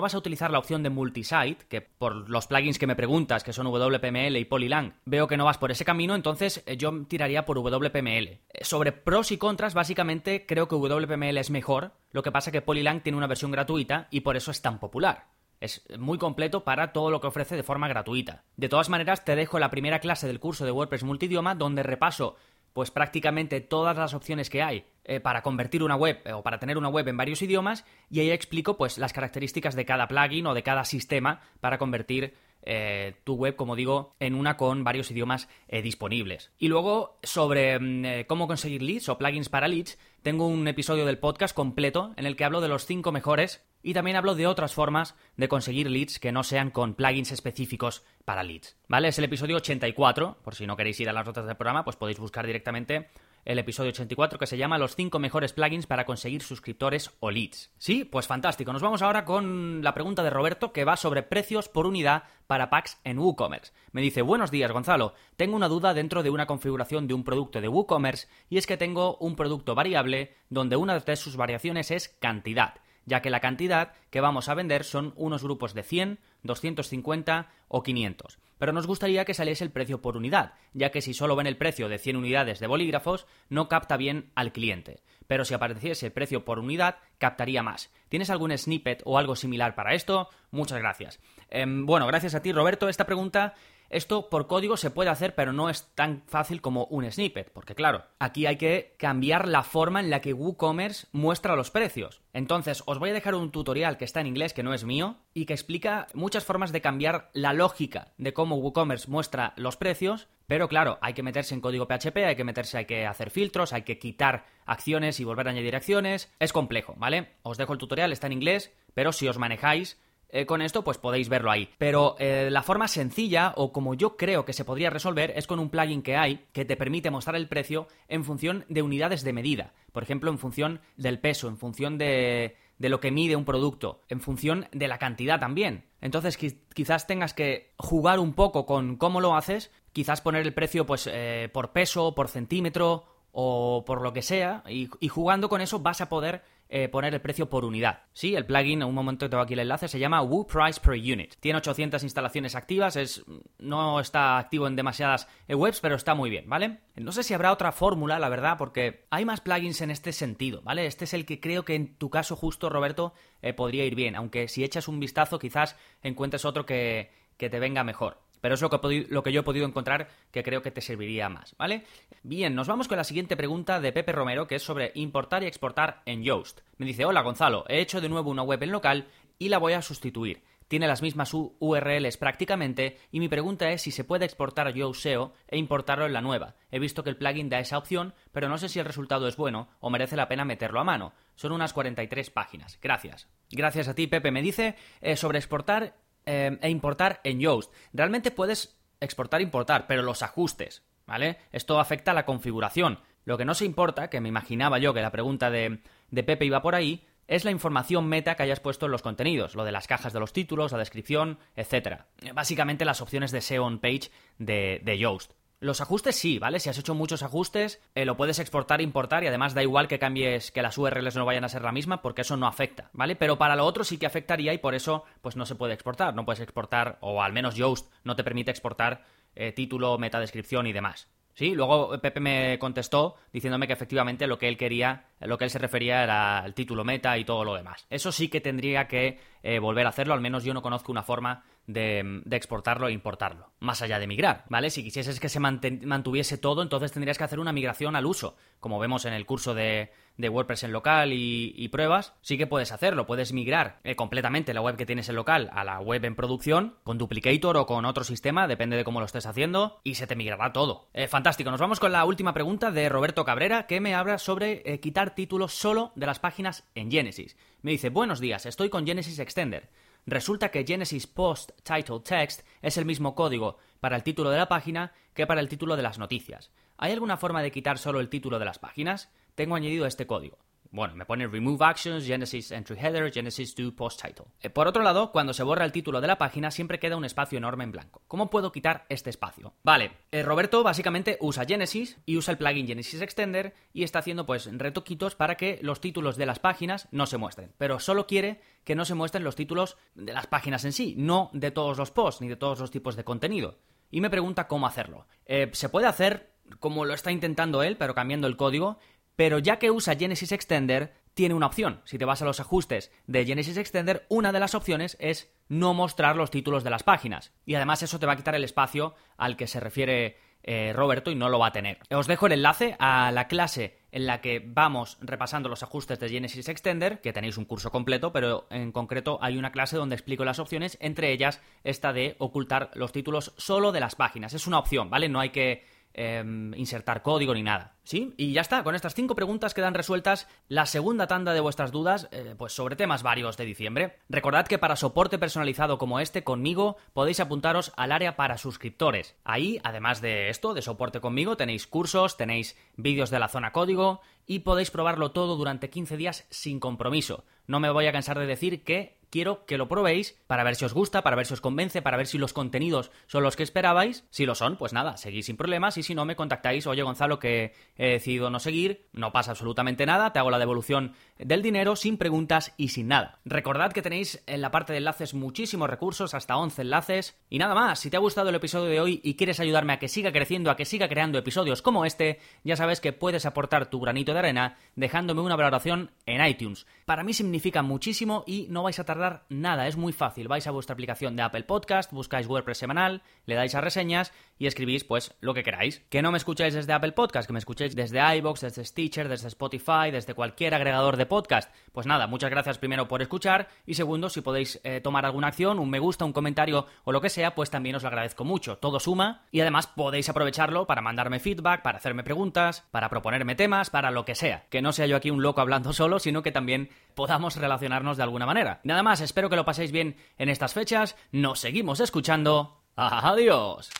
vas 0.00 0.14
a 0.14 0.18
utilizar 0.18 0.52
la 0.52 0.60
opción 0.60 0.84
de 0.84 0.90
multisite, 0.90 1.66
que 1.68 1.80
por 1.80 2.30
los 2.30 2.46
plugins 2.46 2.78
que 2.78 2.86
me 2.86 2.94
preguntas, 2.94 3.42
que 3.42 3.52
son 3.52 3.66
WPML 3.66 4.36
y 4.36 4.44
Polylang, 4.44 4.94
veo 5.04 5.26
que 5.26 5.36
no 5.36 5.46
vas 5.46 5.58
por 5.58 5.72
ese 5.72 5.84
camino, 5.84 6.14
entonces 6.14 6.62
eh, 6.64 6.76
yo 6.76 6.92
tiraría 7.08 7.44
por 7.44 7.58
WPML. 7.58 8.28
Eh, 8.28 8.40
sobre 8.60 8.92
pros 8.92 9.32
y 9.32 9.36
contras, 9.36 9.74
básicamente 9.74 10.46
creo 10.46 10.68
que 10.68 10.76
WPML 10.76 11.38
es 11.38 11.50
mejor, 11.50 11.94
lo 12.12 12.22
que 12.22 12.30
pasa 12.30 12.52
que 12.52 12.62
Polylang 12.62 13.02
tiene 13.02 13.18
una 13.18 13.26
versión 13.26 13.50
gratuita 13.50 14.06
y 14.12 14.20
por 14.20 14.36
eso 14.36 14.52
es 14.52 14.62
tan 14.62 14.78
popular. 14.78 15.39
Es 15.60 15.84
muy 15.98 16.16
completo 16.16 16.64
para 16.64 16.92
todo 16.92 17.10
lo 17.10 17.20
que 17.20 17.26
ofrece 17.26 17.54
de 17.54 17.62
forma 17.62 17.86
gratuita. 17.86 18.44
De 18.56 18.70
todas 18.70 18.88
maneras, 18.88 19.24
te 19.24 19.36
dejo 19.36 19.58
la 19.58 19.70
primera 19.70 20.00
clase 20.00 20.26
del 20.26 20.40
curso 20.40 20.64
de 20.64 20.72
WordPress 20.72 21.04
multidioma 21.04 21.54
donde 21.54 21.82
repaso 21.82 22.36
pues 22.72 22.90
prácticamente 22.90 23.60
todas 23.60 23.96
las 23.96 24.14
opciones 24.14 24.48
que 24.48 24.62
hay 24.62 24.86
eh, 25.04 25.20
para 25.20 25.42
convertir 25.42 25.82
una 25.82 25.96
web 25.96 26.20
eh, 26.24 26.32
o 26.32 26.42
para 26.42 26.58
tener 26.58 26.78
una 26.78 26.88
web 26.88 27.08
en 27.08 27.16
varios 27.16 27.42
idiomas 27.42 27.84
y 28.08 28.20
ahí 28.20 28.30
explico 28.30 28.76
pues 28.76 28.96
las 28.96 29.12
características 29.12 29.74
de 29.74 29.84
cada 29.84 30.06
plugin 30.06 30.46
o 30.46 30.54
de 30.54 30.62
cada 30.62 30.84
sistema 30.84 31.40
para 31.60 31.78
convertir 31.78 32.34
eh, 32.62 33.14
tu 33.24 33.34
web, 33.34 33.56
como 33.56 33.76
digo, 33.76 34.14
en 34.20 34.34
una 34.34 34.56
con 34.56 34.84
varios 34.84 35.10
idiomas 35.10 35.48
disponibles. 35.82 36.52
Y 36.58 36.68
luego, 36.68 37.18
sobre 37.22 37.78
mm, 37.78 38.26
cómo 38.26 38.46
conseguir 38.46 38.82
leads 38.82 39.08
o 39.08 39.18
plugins 39.18 39.48
para 39.48 39.68
leads, 39.68 39.98
tengo 40.22 40.46
un 40.46 40.68
episodio 40.68 41.06
del 41.06 41.18
podcast 41.18 41.54
completo 41.54 42.12
en 42.16 42.26
el 42.26 42.36
que 42.36 42.44
hablo 42.44 42.60
de 42.60 42.68
los 42.68 42.84
cinco 42.84 43.12
mejores 43.12 43.64
y 43.82 43.94
también 43.94 44.16
hablo 44.16 44.34
de 44.34 44.46
otras 44.46 44.74
formas 44.74 45.14
de 45.36 45.48
conseguir 45.48 45.90
leads 45.90 46.18
que 46.18 46.32
no 46.32 46.42
sean 46.42 46.70
con 46.70 46.94
plugins 46.94 47.32
específicos 47.32 48.04
para 48.24 48.42
leads. 48.42 48.76
¿Vale? 48.88 49.08
Es 49.08 49.18
el 49.18 49.24
episodio 49.24 49.56
84, 49.56 50.38
por 50.42 50.54
si 50.54 50.66
no 50.66 50.76
queréis 50.76 51.00
ir 51.00 51.08
a 51.08 51.12
las 51.12 51.26
notas 51.26 51.46
del 51.46 51.56
programa, 51.56 51.84
pues 51.84 51.96
podéis 51.96 52.18
buscar 52.18 52.46
directamente 52.46 53.08
el 53.44 53.58
episodio 53.58 53.90
84 53.90 54.38
que 54.38 54.46
se 54.46 54.56
llama 54.56 54.78
Los 54.78 54.96
5 54.96 55.18
mejores 55.18 55.52
plugins 55.52 55.86
para 55.86 56.06
conseguir 56.06 56.42
suscriptores 56.42 57.10
o 57.20 57.30
leads. 57.30 57.70
Sí, 57.78 58.04
pues 58.04 58.26
fantástico. 58.26 58.72
Nos 58.72 58.82
vamos 58.82 59.02
ahora 59.02 59.24
con 59.24 59.82
la 59.82 59.94
pregunta 59.94 60.22
de 60.22 60.30
Roberto 60.30 60.72
que 60.72 60.84
va 60.84 60.96
sobre 60.96 61.22
precios 61.22 61.68
por 61.68 61.86
unidad 61.86 62.24
para 62.46 62.70
packs 62.70 62.98
en 63.04 63.18
WooCommerce. 63.18 63.72
Me 63.92 64.02
dice, 64.02 64.22
buenos 64.22 64.50
días 64.50 64.72
Gonzalo, 64.72 65.14
tengo 65.36 65.56
una 65.56 65.68
duda 65.68 65.94
dentro 65.94 66.22
de 66.22 66.30
una 66.30 66.46
configuración 66.46 67.06
de 67.06 67.14
un 67.14 67.24
producto 67.24 67.60
de 67.60 67.68
WooCommerce 67.68 68.28
y 68.48 68.58
es 68.58 68.66
que 68.66 68.76
tengo 68.76 69.16
un 69.18 69.36
producto 69.36 69.74
variable 69.74 70.34
donde 70.48 70.76
una 70.76 70.98
de 70.98 71.16
sus 71.16 71.36
variaciones 71.36 71.90
es 71.90 72.08
cantidad 72.08 72.74
ya 73.06 73.22
que 73.22 73.30
la 73.30 73.40
cantidad 73.40 73.92
que 74.10 74.20
vamos 74.20 74.48
a 74.48 74.54
vender 74.54 74.84
son 74.84 75.12
unos 75.16 75.42
grupos 75.42 75.74
de 75.74 75.82
100, 75.82 76.18
250 76.42 77.50
o 77.68 77.82
500. 77.82 78.38
Pero 78.60 78.74
nos 78.74 78.86
gustaría 78.86 79.24
que 79.24 79.32
saliese 79.32 79.64
el 79.64 79.70
precio 79.70 80.02
por 80.02 80.18
unidad, 80.18 80.52
ya 80.74 80.90
que 80.90 81.00
si 81.00 81.14
solo 81.14 81.34
ven 81.34 81.46
el 81.46 81.56
precio 81.56 81.88
de 81.88 81.96
100 81.96 82.16
unidades 82.16 82.60
de 82.60 82.66
bolígrafos, 82.66 83.26
no 83.48 83.70
capta 83.70 83.96
bien 83.96 84.30
al 84.34 84.52
cliente. 84.52 85.00
Pero 85.26 85.46
si 85.46 85.54
apareciese 85.54 86.04
el 86.04 86.12
precio 86.12 86.44
por 86.44 86.58
unidad, 86.58 86.96
captaría 87.16 87.62
más. 87.62 87.90
¿Tienes 88.10 88.28
algún 88.28 88.56
snippet 88.56 89.00
o 89.06 89.16
algo 89.16 89.34
similar 89.34 89.74
para 89.74 89.94
esto? 89.94 90.28
Muchas 90.50 90.78
gracias. 90.78 91.20
Em, 91.48 91.86
bueno, 91.86 92.06
gracias 92.06 92.34
a 92.34 92.42
ti, 92.42 92.52
Roberto. 92.52 92.90
Esta 92.90 93.06
pregunta 93.06 93.54
esto 93.90 94.30
por 94.30 94.46
código 94.46 94.76
se 94.76 94.90
puede 94.90 95.10
hacer, 95.10 95.34
pero 95.34 95.52
no 95.52 95.68
es 95.68 95.92
tan 95.94 96.22
fácil 96.26 96.60
como 96.60 96.84
un 96.86 97.10
snippet, 97.10 97.52
porque 97.52 97.74
claro, 97.74 98.04
aquí 98.20 98.46
hay 98.46 98.56
que 98.56 98.94
cambiar 98.98 99.48
la 99.48 99.64
forma 99.64 100.00
en 100.00 100.10
la 100.10 100.20
que 100.20 100.32
WooCommerce 100.32 101.08
muestra 101.12 101.56
los 101.56 101.72
precios. 101.72 102.22
Entonces, 102.32 102.84
os 102.86 103.00
voy 103.00 103.10
a 103.10 103.14
dejar 103.14 103.34
un 103.34 103.50
tutorial 103.50 103.98
que 103.98 104.04
está 104.04 104.20
en 104.20 104.28
inglés, 104.28 104.54
que 104.54 104.62
no 104.62 104.72
es 104.72 104.84
mío, 104.84 105.16
y 105.34 105.44
que 105.44 105.54
explica 105.54 106.06
muchas 106.14 106.44
formas 106.44 106.70
de 106.70 106.80
cambiar 106.80 107.30
la 107.32 107.52
lógica 107.52 108.12
de 108.16 108.32
cómo 108.32 108.56
WooCommerce 108.56 109.10
muestra 109.10 109.54
los 109.56 109.76
precios, 109.76 110.28
pero 110.46 110.68
claro, 110.68 110.98
hay 111.00 111.14
que 111.14 111.22
meterse 111.22 111.54
en 111.54 111.60
código 111.60 111.86
PHP, 111.86 112.16
hay 112.26 112.36
que 112.36 112.44
meterse, 112.44 112.78
hay 112.78 112.84
que 112.84 113.06
hacer 113.06 113.30
filtros, 113.30 113.72
hay 113.72 113.82
que 113.82 113.98
quitar 113.98 114.46
acciones 114.66 115.20
y 115.20 115.24
volver 115.24 115.48
a 115.48 115.50
añadir 115.50 115.76
acciones. 115.76 116.32
Es 116.38 116.52
complejo, 116.52 116.94
¿vale? 116.96 117.34
Os 117.42 117.58
dejo 117.58 117.72
el 117.72 117.78
tutorial, 117.78 118.12
está 118.12 118.26
en 118.28 118.34
inglés, 118.34 118.72
pero 118.94 119.12
si 119.12 119.28
os 119.28 119.38
manejáis 119.38 120.00
eh, 120.32 120.46
con 120.46 120.62
esto, 120.62 120.84
pues 120.84 120.98
podéis 120.98 121.28
verlo 121.28 121.50
ahí. 121.50 121.68
Pero 121.78 122.16
eh, 122.18 122.48
la 122.50 122.62
forma 122.62 122.88
sencilla, 122.88 123.52
o 123.56 123.72
como 123.72 123.94
yo 123.94 124.16
creo 124.16 124.44
que 124.44 124.52
se 124.52 124.64
podría 124.64 124.90
resolver, 124.90 125.32
es 125.36 125.46
con 125.46 125.58
un 125.58 125.70
plugin 125.70 126.02
que 126.02 126.16
hay 126.16 126.46
que 126.52 126.64
te 126.64 126.76
permite 126.76 127.10
mostrar 127.10 127.36
el 127.36 127.48
precio 127.48 127.88
en 128.08 128.24
función 128.24 128.64
de 128.68 128.82
unidades 128.82 129.24
de 129.24 129.32
medida. 129.32 129.72
Por 129.92 130.02
ejemplo, 130.02 130.30
en 130.30 130.38
función 130.38 130.80
del 130.96 131.18
peso, 131.18 131.48
en 131.48 131.56
función 131.56 131.98
de, 131.98 132.56
de 132.80 132.88
lo 132.88 132.98
que 132.98 133.10
mide 133.10 133.36
un 133.36 133.44
producto, 133.44 134.00
en 134.08 134.20
función 134.20 134.66
de 134.72 134.88
la 134.88 134.98
cantidad 134.98 135.38
también. 135.38 135.84
Entonces 136.00 136.38
quizás 136.38 137.06
tengas 137.06 137.34
que 137.34 137.74
jugar 137.76 138.18
un 138.18 138.32
poco 138.32 138.64
con 138.64 138.96
cómo 138.96 139.20
lo 139.20 139.36
haces, 139.36 139.70
quizás 139.92 140.22
poner 140.22 140.46
el 140.46 140.54
precio 140.54 140.86
pues 140.86 141.06
eh, 141.12 141.50
por 141.52 141.72
peso, 141.72 142.14
por 142.14 142.28
centímetro 142.28 143.04
o 143.32 143.84
por 143.86 144.00
lo 144.00 144.14
que 144.14 144.22
sea, 144.22 144.64
y, 144.66 144.88
jugando 145.08 145.48
con 145.50 145.60
eso 145.60 145.80
vas 145.80 146.00
a 146.00 146.08
poder 146.08 146.42
eh, 146.72 146.88
poner 146.88 147.12
el 147.12 147.20
precio 147.20 147.50
por 147.50 147.64
unidad. 147.64 148.04
Sí, 148.12 148.36
el 148.36 148.46
plugin, 148.46 148.82
en 148.82 148.88
un 148.88 148.94
momento 148.94 149.28
tengo 149.28 149.42
aquí 149.42 149.54
el 149.54 149.58
enlace, 149.58 149.88
se 149.88 149.98
llama 149.98 150.22
Woo 150.22 150.46
Price 150.46 150.80
Per 150.80 150.92
Unit. 150.92 151.34
Tiene 151.40 151.58
800 151.58 152.04
instalaciones 152.04 152.54
activas, 152.54 152.94
es, 152.94 153.24
no 153.58 153.98
está 153.98 154.38
activo 154.38 154.68
en 154.68 154.76
demasiadas 154.76 155.26
eh, 155.48 155.56
webs, 155.56 155.80
pero 155.80 155.96
está 155.96 156.14
muy 156.14 156.30
bien, 156.30 156.48
¿vale? 156.48 156.78
No 156.94 157.10
sé 157.10 157.24
si 157.24 157.34
habrá 157.34 157.50
otra 157.50 157.72
fórmula, 157.72 158.20
la 158.20 158.28
verdad, 158.28 158.56
porque 158.56 159.04
hay 159.10 159.24
más 159.24 159.40
plugins 159.40 159.80
en 159.80 159.90
este 159.90 160.12
sentido, 160.12 160.62
¿vale? 160.62 160.86
Este 160.86 161.06
es 161.06 161.12
el 161.12 161.26
que 161.26 161.40
creo 161.40 161.64
que 161.64 161.74
en 161.74 161.96
tu 161.96 162.08
caso 162.08 162.36
justo, 162.36 162.70
Roberto, 162.70 163.14
eh, 163.42 163.52
podría 163.52 163.84
ir 163.84 163.96
bien, 163.96 164.14
aunque 164.14 164.46
si 164.46 164.62
echas 164.62 164.86
un 164.86 165.00
vistazo 165.00 165.40
quizás 165.40 165.76
encuentres 166.04 166.44
otro 166.44 166.66
que, 166.66 167.10
que 167.36 167.50
te 167.50 167.58
venga 167.58 167.82
mejor. 167.82 168.18
Pero 168.40 168.54
es 168.54 168.62
lo 168.62 168.70
que, 168.70 169.06
lo 169.08 169.22
que 169.22 169.32
yo 169.32 169.40
he 169.40 169.44
podido 169.44 169.66
encontrar 169.66 170.08
que 170.30 170.42
creo 170.42 170.62
que 170.62 170.70
te 170.70 170.80
serviría 170.80 171.28
más, 171.28 171.54
¿vale? 171.56 171.84
Bien, 172.22 172.54
nos 172.54 172.68
vamos 172.68 172.88
con 172.88 172.96
la 172.96 173.04
siguiente 173.04 173.36
pregunta 173.36 173.80
de 173.80 173.92
Pepe 173.92 174.12
Romero, 174.12 174.46
que 174.46 174.56
es 174.56 174.62
sobre 174.62 174.92
importar 174.94 175.42
y 175.42 175.46
exportar 175.46 176.02
en 176.06 176.22
Yoast. 176.22 176.60
Me 176.78 176.86
dice, 176.86 177.04
hola 177.04 177.22
Gonzalo, 177.22 177.64
he 177.68 177.80
hecho 177.80 178.00
de 178.00 178.08
nuevo 178.08 178.30
una 178.30 178.42
web 178.42 178.62
en 178.62 178.72
local 178.72 179.06
y 179.38 179.48
la 179.48 179.58
voy 179.58 179.72
a 179.74 179.82
sustituir. 179.82 180.42
Tiene 180.70 180.86
las 180.86 181.02
mismas 181.02 181.34
URLs 181.34 182.16
prácticamente 182.16 182.96
y 183.10 183.18
mi 183.18 183.28
pregunta 183.28 183.72
es 183.72 183.82
si 183.82 183.90
se 183.90 184.04
puede 184.04 184.24
exportar 184.24 184.72
Yoast 184.72 185.00
SEO 185.00 185.32
e 185.48 185.58
importarlo 185.58 186.06
en 186.06 186.12
la 186.12 186.20
nueva. 186.20 186.54
He 186.70 186.78
visto 186.78 187.02
que 187.02 187.10
el 187.10 187.16
plugin 187.16 187.48
da 187.48 187.58
esa 187.58 187.76
opción, 187.76 188.14
pero 188.30 188.48
no 188.48 188.56
sé 188.56 188.68
si 188.68 188.78
el 188.78 188.84
resultado 188.84 189.26
es 189.26 189.36
bueno 189.36 189.68
o 189.80 189.90
merece 189.90 190.14
la 190.14 190.28
pena 190.28 190.44
meterlo 190.44 190.78
a 190.78 190.84
mano. 190.84 191.12
Son 191.34 191.50
unas 191.50 191.72
43 191.72 192.30
páginas. 192.30 192.78
Gracias. 192.80 193.26
Gracias 193.50 193.88
a 193.88 193.96
ti, 193.96 194.06
Pepe. 194.06 194.30
Me 194.30 194.42
dice 194.42 194.76
eh, 195.00 195.16
sobre 195.16 195.38
exportar 195.38 195.96
Em, 196.26 196.58
e 196.60 196.68
importar 196.68 197.20
en 197.24 197.40
Yoast. 197.40 197.72
Realmente 197.92 198.30
puedes 198.30 198.78
exportar 199.00 199.40
e 199.40 199.44
importar, 199.44 199.86
pero 199.86 200.02
los 200.02 200.22
ajustes, 200.22 200.84
¿vale? 201.06 201.38
Esto 201.50 201.80
afecta 201.80 202.10
a 202.10 202.14
la 202.14 202.26
configuración. 202.26 203.00
Lo 203.24 203.38
que 203.38 203.44
no 203.44 203.54
se 203.54 203.64
importa, 203.64 204.10
que 204.10 204.20
me 204.20 204.28
imaginaba 204.28 204.78
yo 204.78 204.94
que 204.94 205.02
la 205.02 205.10
pregunta 205.10 205.50
de, 205.50 205.80
de 206.10 206.22
Pepe 206.22 206.44
iba 206.44 206.62
por 206.62 206.74
ahí, 206.74 207.06
es 207.26 207.44
la 207.44 207.50
información 207.50 208.06
meta 208.06 208.34
que 208.34 208.42
hayas 208.42 208.60
puesto 208.60 208.86
en 208.86 208.92
los 208.92 209.02
contenidos, 209.02 209.54
lo 209.54 209.64
de 209.64 209.72
las 209.72 209.86
cajas 209.86 210.12
de 210.12 210.20
los 210.20 210.32
títulos, 210.32 210.72
la 210.72 210.78
descripción, 210.78 211.38
etc. 211.56 212.02
Básicamente 212.34 212.84
las 212.84 213.00
opciones 213.00 213.30
de 213.30 213.40
SEO 213.40 213.64
on 213.64 213.78
page 213.78 214.10
de, 214.38 214.80
de 214.84 214.98
Yoast. 214.98 215.32
Los 215.62 215.82
ajustes 215.82 216.16
sí, 216.16 216.38
¿vale? 216.38 216.58
Si 216.58 216.70
has 216.70 216.78
hecho 216.78 216.94
muchos 216.94 217.22
ajustes, 217.22 217.82
eh, 217.94 218.06
lo 218.06 218.16
puedes 218.16 218.38
exportar 218.38 218.80
importar 218.80 219.22
y 219.24 219.26
además 219.26 219.52
da 219.52 219.62
igual 219.62 219.88
que 219.88 219.98
cambies, 219.98 220.50
que 220.50 220.62
las 220.62 220.78
URLs 220.78 221.16
no 221.16 221.26
vayan 221.26 221.44
a 221.44 221.50
ser 221.50 221.60
la 221.60 221.70
misma 221.70 222.00
porque 222.00 222.22
eso 222.22 222.38
no 222.38 222.46
afecta, 222.46 222.88
¿vale? 222.94 223.14
Pero 223.14 223.36
para 223.36 223.56
lo 223.56 223.66
otro 223.66 223.84
sí 223.84 223.98
que 223.98 224.06
afectaría 224.06 224.54
y 224.54 224.58
por 224.58 224.74
eso 224.74 225.04
pues 225.20 225.36
no 225.36 225.44
se 225.44 225.56
puede 225.56 225.74
exportar. 225.74 226.14
No 226.14 226.24
puedes 226.24 226.40
exportar, 226.40 226.96
o 227.02 227.22
al 227.22 227.34
menos 227.34 227.56
Yoast 227.56 227.92
no 228.04 228.16
te 228.16 228.24
permite 228.24 228.50
exportar 228.50 229.04
eh, 229.36 229.52
título, 229.52 229.98
metadescripción 229.98 230.66
y 230.66 230.72
demás. 230.72 231.08
Sí, 231.34 231.54
luego 231.54 231.98
Pepe 232.00 232.20
me 232.20 232.58
contestó 232.58 233.16
diciéndome 233.32 233.66
que 233.66 233.72
efectivamente 233.72 234.26
lo 234.26 234.38
que 234.38 234.48
él 234.48 234.56
quería, 234.56 235.06
lo 235.20 235.38
que 235.38 235.44
él 235.44 235.50
se 235.50 235.58
refería 235.58 236.02
era 236.02 236.42
el 236.44 236.54
título 236.54 236.84
meta 236.84 237.16
y 237.18 237.24
todo 237.24 237.44
lo 237.44 237.54
demás. 237.54 237.86
Eso 237.90 238.12
sí 238.12 238.28
que 238.28 238.40
tendría 238.40 238.88
que 238.88 239.20
eh, 239.42 239.58
volver 239.58 239.86
a 239.86 239.90
hacerlo, 239.90 240.14
al 240.14 240.20
menos 240.20 240.44
yo 240.44 240.54
no 240.54 240.62
conozco 240.62 240.90
una 240.92 241.02
forma 241.02 241.44
de, 241.72 242.22
exportarlo 242.30 242.88
e 242.88 242.92
importarlo. 242.92 243.50
Más 243.60 243.82
allá 243.82 243.98
de 243.98 244.06
migrar, 244.06 244.44
¿vale? 244.48 244.70
Si 244.70 244.82
quisieses 244.82 245.20
que 245.20 245.28
se 245.28 245.40
mantuviese 245.40 246.38
todo, 246.38 246.62
entonces 246.62 246.92
tendrías 246.92 247.18
que 247.18 247.24
hacer 247.24 247.40
una 247.40 247.52
migración 247.52 247.96
al 247.96 248.06
uso. 248.06 248.36
Como 248.58 248.78
vemos 248.78 249.04
en 249.04 249.12
el 249.12 249.26
curso 249.26 249.54
de, 249.54 249.92
WordPress 250.18 250.64
en 250.64 250.72
local 250.72 251.12
y, 251.12 251.68
pruebas, 251.68 252.14
sí 252.20 252.36
que 252.36 252.46
puedes 252.46 252.72
hacerlo. 252.72 253.06
Puedes 253.06 253.32
migrar 253.32 253.80
eh, 253.84 253.96
completamente 253.96 254.54
la 254.54 254.60
web 254.60 254.76
que 254.76 254.86
tienes 254.86 255.08
en 255.08 255.16
local 255.16 255.50
a 255.52 255.64
la 255.64 255.80
web 255.80 256.04
en 256.04 256.14
producción 256.14 256.76
con 256.82 256.98
Duplicator 256.98 257.56
o 257.56 257.66
con 257.66 257.84
otro 257.84 258.04
sistema, 258.04 258.46
depende 258.46 258.76
de 258.76 258.84
cómo 258.84 259.00
lo 259.00 259.06
estés 259.06 259.26
haciendo, 259.26 259.80
y 259.84 259.94
se 259.94 260.06
te 260.06 260.16
migrará 260.16 260.52
todo. 260.52 260.88
Eh, 260.92 261.08
fantástico. 261.08 261.50
Nos 261.50 261.60
vamos 261.60 261.80
con 261.80 261.92
la 261.92 262.04
última 262.04 262.34
pregunta 262.34 262.70
de 262.70 262.88
Roberto 262.88 263.24
Cabrera, 263.24 263.66
que 263.66 263.80
me 263.80 263.94
habla 263.94 264.18
sobre 264.18 264.62
eh, 264.64 264.80
quitar 264.80 265.14
títulos 265.14 265.52
solo 265.52 265.92
de 265.94 266.06
las 266.06 266.18
páginas 266.18 266.68
en 266.74 266.90
Genesis. 266.90 267.36
Me 267.62 267.72
dice, 267.72 267.90
buenos 267.90 268.20
días, 268.20 268.46
estoy 268.46 268.68
con 268.68 268.86
Genesis 268.86 269.18
Extender. 269.18 269.68
Resulta 270.06 270.50
que 270.50 270.64
Genesis 270.64 271.06
Post 271.06 271.50
Title 271.62 272.00
Text 272.00 272.42
es 272.62 272.76
el 272.76 272.84
mismo 272.84 273.14
código 273.14 273.58
para 273.80 273.96
el 273.96 274.02
título 274.02 274.30
de 274.30 274.38
la 274.38 274.48
página 274.48 274.92
que 275.14 275.26
para 275.26 275.40
el 275.40 275.48
título 275.48 275.76
de 275.76 275.82
las 275.82 275.98
noticias. 275.98 276.50
¿Hay 276.78 276.92
alguna 276.92 277.16
forma 277.16 277.42
de 277.42 277.52
quitar 277.52 277.78
solo 277.78 278.00
el 278.00 278.08
título 278.08 278.38
de 278.38 278.44
las 278.44 278.58
páginas? 278.58 279.10
Tengo 279.34 279.54
añadido 279.54 279.86
este 279.86 280.06
código. 280.06 280.38
Bueno, 280.72 280.94
me 280.94 281.04
pone 281.04 281.26
Remove 281.26 281.64
Actions, 281.64 282.06
Genesis 282.06 282.52
Entry 282.52 282.76
Header, 282.78 283.12
Genesis 283.12 283.56
to 283.56 283.74
Post 283.74 284.02
Title. 284.02 284.26
Eh, 284.40 284.50
por 284.50 284.68
otro 284.68 284.84
lado, 284.84 285.10
cuando 285.10 285.34
se 285.34 285.42
borra 285.42 285.64
el 285.64 285.72
título 285.72 286.00
de 286.00 286.06
la 286.06 286.16
página, 286.16 286.52
siempre 286.52 286.78
queda 286.78 286.96
un 286.96 287.04
espacio 287.04 287.38
enorme 287.38 287.64
en 287.64 287.72
blanco. 287.72 288.02
¿Cómo 288.06 288.30
puedo 288.30 288.52
quitar 288.52 288.86
este 288.88 289.10
espacio? 289.10 289.52
Vale, 289.64 289.90
eh, 290.12 290.22
Roberto 290.22 290.62
básicamente 290.62 291.18
usa 291.20 291.44
Genesis 291.44 291.98
y 292.06 292.16
usa 292.16 292.30
el 292.30 292.38
plugin 292.38 292.68
Genesis 292.68 293.00
Extender 293.00 293.52
y 293.72 293.82
está 293.82 293.98
haciendo 293.98 294.26
pues 294.26 294.48
retoquitos 294.52 295.16
para 295.16 295.36
que 295.36 295.58
los 295.60 295.80
títulos 295.80 296.16
de 296.16 296.26
las 296.26 296.38
páginas 296.38 296.86
no 296.92 297.06
se 297.06 297.18
muestren. 297.18 297.52
Pero 297.58 297.80
solo 297.80 298.06
quiere 298.06 298.40
que 298.62 298.76
no 298.76 298.84
se 298.84 298.94
muestren 298.94 299.24
los 299.24 299.34
títulos 299.34 299.76
de 299.96 300.12
las 300.12 300.28
páginas 300.28 300.64
en 300.64 300.72
sí, 300.72 300.94
no 300.96 301.30
de 301.32 301.50
todos 301.50 301.78
los 301.78 301.90
posts 301.90 302.20
ni 302.20 302.28
de 302.28 302.36
todos 302.36 302.60
los 302.60 302.70
tipos 302.70 302.94
de 302.94 303.02
contenido. 303.02 303.58
Y 303.90 304.00
me 304.00 304.10
pregunta 304.10 304.46
cómo 304.46 304.68
hacerlo. 304.68 305.08
Eh, 305.26 305.50
se 305.52 305.68
puede 305.68 305.88
hacer 305.88 306.30
como 306.58 306.84
lo 306.84 306.94
está 306.94 307.12
intentando 307.12 307.62
él, 307.62 307.76
pero 307.76 307.94
cambiando 307.94 308.26
el 308.26 308.36
código, 308.36 308.78
pero 309.20 309.38
ya 309.38 309.58
que 309.58 309.70
usa 309.70 309.96
Genesis 309.96 310.32
Extender, 310.32 310.94
tiene 311.12 311.34
una 311.34 311.44
opción. 311.44 311.82
Si 311.84 311.98
te 311.98 312.06
vas 312.06 312.22
a 312.22 312.24
los 312.24 312.40
ajustes 312.40 312.90
de 313.06 313.26
Genesis 313.26 313.58
Extender, 313.58 314.06
una 314.08 314.32
de 314.32 314.40
las 314.40 314.54
opciones 314.54 314.96
es 314.98 315.30
no 315.46 315.74
mostrar 315.74 316.16
los 316.16 316.30
títulos 316.30 316.64
de 316.64 316.70
las 316.70 316.84
páginas. 316.84 317.30
Y 317.44 317.54
además 317.54 317.82
eso 317.82 317.98
te 317.98 318.06
va 318.06 318.14
a 318.14 318.16
quitar 318.16 318.34
el 318.34 318.44
espacio 318.44 318.94
al 319.18 319.36
que 319.36 319.46
se 319.46 319.60
refiere 319.60 320.16
eh, 320.42 320.72
Roberto 320.74 321.10
y 321.10 321.16
no 321.16 321.28
lo 321.28 321.38
va 321.38 321.48
a 321.48 321.52
tener. 321.52 321.80
Os 321.90 322.06
dejo 322.06 322.28
el 322.28 322.32
enlace 322.32 322.76
a 322.78 323.12
la 323.12 323.28
clase 323.28 323.76
en 323.92 324.06
la 324.06 324.22
que 324.22 324.42
vamos 324.42 324.96
repasando 325.02 325.50
los 325.50 325.62
ajustes 325.62 326.00
de 326.00 326.08
Genesis 326.08 326.48
Extender, 326.48 327.02
que 327.02 327.12
tenéis 327.12 327.36
un 327.36 327.44
curso 327.44 327.70
completo, 327.70 328.14
pero 328.14 328.46
en 328.48 328.72
concreto 328.72 329.18
hay 329.20 329.36
una 329.36 329.52
clase 329.52 329.76
donde 329.76 329.96
explico 329.96 330.24
las 330.24 330.38
opciones, 330.38 330.78
entre 330.80 331.12
ellas 331.12 331.42
esta 331.62 331.92
de 331.92 332.16
ocultar 332.20 332.70
los 332.72 332.90
títulos 332.90 333.34
solo 333.36 333.70
de 333.70 333.80
las 333.80 333.96
páginas. 333.96 334.32
Es 334.32 334.46
una 334.46 334.58
opción, 334.58 334.88
¿vale? 334.88 335.10
No 335.10 335.20
hay 335.20 335.28
que 335.28 335.62
Em, 335.92 336.54
insertar 336.54 337.02
código 337.02 337.34
ni 337.34 337.42
nada. 337.42 337.74
¿Sí? 337.82 338.14
Y 338.16 338.32
ya 338.32 338.42
está, 338.42 338.62
con 338.62 338.74
estas 338.74 338.94
cinco 338.94 339.14
preguntas 339.14 339.54
quedan 339.54 339.74
resueltas 339.74 340.28
la 340.48 340.66
segunda 340.66 341.06
tanda 341.06 341.32
de 341.32 341.40
vuestras 341.40 341.72
dudas, 341.72 342.08
eh, 342.12 342.34
pues 342.36 342.52
sobre 342.52 342.76
temas 342.76 343.02
varios 343.02 343.36
de 343.36 343.44
diciembre. 343.44 343.96
Recordad 344.08 344.46
que 344.46 344.58
para 344.58 344.76
soporte 344.76 345.18
personalizado 345.18 345.78
como 345.78 345.98
este 345.98 346.22
conmigo 346.22 346.76
podéis 346.92 347.20
apuntaros 347.20 347.72
al 347.76 347.92
área 347.92 348.16
para 348.16 348.38
suscriptores. 348.38 349.16
Ahí, 349.24 349.60
además 349.64 350.00
de 350.00 350.28
esto, 350.28 350.54
de 350.54 350.62
soporte 350.62 351.00
conmigo, 351.00 351.36
tenéis 351.36 351.66
cursos, 351.66 352.16
tenéis 352.16 352.56
vídeos 352.76 353.10
de 353.10 353.18
la 353.18 353.28
zona 353.28 353.52
código 353.52 354.00
y 354.26 354.40
podéis 354.40 354.70
probarlo 354.70 355.10
todo 355.10 355.36
durante 355.36 355.70
15 355.70 355.96
días 355.96 356.26
sin 356.30 356.60
compromiso. 356.60 357.24
No 357.46 357.58
me 357.58 357.70
voy 357.70 357.86
a 357.86 357.92
cansar 357.92 358.18
de 358.18 358.26
decir 358.26 358.62
que 358.62 359.00
quiero 359.10 359.44
que 359.44 359.58
lo 359.58 359.68
probéis 359.68 360.16
para 360.26 360.44
ver 360.44 360.54
si 360.54 360.64
os 360.64 360.72
gusta, 360.72 361.02
para 361.02 361.16
ver 361.16 361.26
si 361.26 361.34
os 361.34 361.40
convence, 361.40 361.82
para 361.82 361.96
ver 361.96 362.06
si 362.06 362.16
los 362.16 362.32
contenidos 362.32 362.90
son 363.06 363.22
los 363.22 363.36
que 363.36 363.42
esperabais. 363.42 364.04
Si 364.10 364.24
lo 364.24 364.34
son, 364.34 364.56
pues 364.56 364.72
nada, 364.72 364.96
seguís 364.96 365.26
sin 365.26 365.36
problemas 365.36 365.76
y 365.76 365.82
si 365.82 365.94
no, 365.94 366.04
me 366.04 366.16
contactáis, 366.16 366.66
oye 366.66 366.82
Gonzalo, 366.82 367.18
que 367.18 367.52
he 367.80 367.92
decidido 367.92 368.28
no 368.28 368.38
seguir, 368.40 368.86
no 368.92 369.10
pasa 369.10 369.30
absolutamente 369.30 369.86
nada, 369.86 370.12
te 370.12 370.18
hago 370.18 370.30
la 370.30 370.38
devolución 370.38 370.92
del 371.18 371.40
dinero 371.40 371.76
sin 371.76 371.96
preguntas 371.96 372.52
y 372.58 372.68
sin 372.68 372.88
nada. 372.88 373.20
Recordad 373.24 373.72
que 373.72 373.80
tenéis 373.80 374.22
en 374.26 374.42
la 374.42 374.50
parte 374.50 374.74
de 374.74 374.78
enlaces 374.78 375.14
muchísimos 375.14 375.70
recursos, 375.70 376.12
hasta 376.12 376.36
11 376.36 376.60
enlaces. 376.60 377.18
Y 377.30 377.38
nada 377.38 377.54
más, 377.54 377.80
si 377.80 377.88
te 377.88 377.96
ha 377.96 378.00
gustado 378.00 378.28
el 378.28 378.34
episodio 378.34 378.68
de 378.68 378.80
hoy 378.80 379.00
y 379.02 379.14
quieres 379.14 379.40
ayudarme 379.40 379.72
a 379.72 379.78
que 379.78 379.88
siga 379.88 380.12
creciendo, 380.12 380.50
a 380.50 380.56
que 380.56 380.66
siga 380.66 380.90
creando 380.90 381.18
episodios 381.18 381.62
como 381.62 381.86
este, 381.86 382.20
ya 382.44 382.54
sabes 382.54 382.82
que 382.82 382.92
puedes 382.92 383.24
aportar 383.24 383.70
tu 383.70 383.80
granito 383.80 384.12
de 384.12 384.18
arena 384.18 384.58
dejándome 384.76 385.22
una 385.22 385.36
valoración 385.36 385.90
en 386.04 386.22
iTunes. 386.22 386.66
Para 386.84 387.02
mí 387.02 387.14
significa 387.14 387.62
muchísimo 387.62 388.24
y 388.26 388.46
no 388.50 388.62
vais 388.62 388.78
a 388.78 388.84
tardar 388.84 389.24
nada, 389.30 389.68
es 389.68 389.76
muy 389.76 389.94
fácil. 389.94 390.28
Vais 390.28 390.46
a 390.46 390.50
vuestra 390.50 390.74
aplicación 390.74 391.16
de 391.16 391.22
Apple 391.22 391.44
Podcast, 391.44 391.92
buscáis 391.92 392.26
WordPress 392.26 392.58
semanal, 392.58 393.02
le 393.24 393.36
dais 393.36 393.54
a 393.54 393.62
reseñas 393.62 394.12
y 394.38 394.46
escribís 394.46 394.84
pues 394.84 395.14
lo 395.20 395.32
que 395.32 395.42
queráis. 395.42 395.80
Que 395.88 396.02
no 396.02 396.12
me 396.12 396.18
escucháis 396.18 396.52
desde 396.52 396.74
Apple 396.74 396.92
Podcast, 396.92 397.26
que 397.26 397.32
me 397.32 397.38
desde 397.74 398.16
iBox, 398.16 398.40
desde 398.40 398.64
Stitcher, 398.64 399.08
desde 399.08 399.28
Spotify, 399.28 399.90
desde 399.90 400.14
cualquier 400.14 400.54
agregador 400.54 400.96
de 400.96 401.06
podcast. 401.06 401.52
Pues 401.72 401.86
nada, 401.86 402.06
muchas 402.06 402.30
gracias 402.30 402.58
primero 402.58 402.88
por 402.88 403.02
escuchar 403.02 403.48
y 403.66 403.74
segundo, 403.74 404.08
si 404.08 404.20
podéis 404.20 404.60
eh, 404.64 404.80
tomar 404.80 405.04
alguna 405.04 405.28
acción, 405.28 405.58
un 405.58 405.70
me 405.70 405.78
gusta, 405.78 406.04
un 406.04 406.12
comentario 406.12 406.66
o 406.84 406.92
lo 406.92 407.00
que 407.00 407.10
sea, 407.10 407.34
pues 407.34 407.50
también 407.50 407.76
os 407.76 407.82
lo 407.82 407.88
agradezco 407.88 408.24
mucho. 408.24 408.58
Todo 408.58 408.80
suma 408.80 409.22
y 409.30 409.40
además 409.40 409.66
podéis 409.66 410.08
aprovecharlo 410.08 410.66
para 410.66 410.82
mandarme 410.82 411.20
feedback, 411.20 411.62
para 411.62 411.78
hacerme 411.78 412.04
preguntas, 412.04 412.64
para 412.70 412.88
proponerme 412.88 413.34
temas, 413.34 413.70
para 413.70 413.90
lo 413.90 414.04
que 414.04 414.14
sea. 414.14 414.46
Que 414.50 414.62
no 414.62 414.72
sea 414.72 414.86
yo 414.86 414.96
aquí 414.96 415.10
un 415.10 415.22
loco 415.22 415.40
hablando 415.40 415.72
solo, 415.72 415.98
sino 415.98 416.22
que 416.22 416.32
también 416.32 416.70
podamos 416.94 417.36
relacionarnos 417.36 417.96
de 417.96 418.02
alguna 418.02 418.26
manera. 418.26 418.60
Nada 418.64 418.82
más, 418.82 419.00
espero 419.00 419.30
que 419.30 419.36
lo 419.36 419.44
paséis 419.44 419.72
bien 419.72 419.96
en 420.18 420.28
estas 420.28 420.54
fechas. 420.54 420.96
Nos 421.12 421.40
seguimos 421.40 421.80
escuchando. 421.80 422.60
Adiós. 422.76 423.70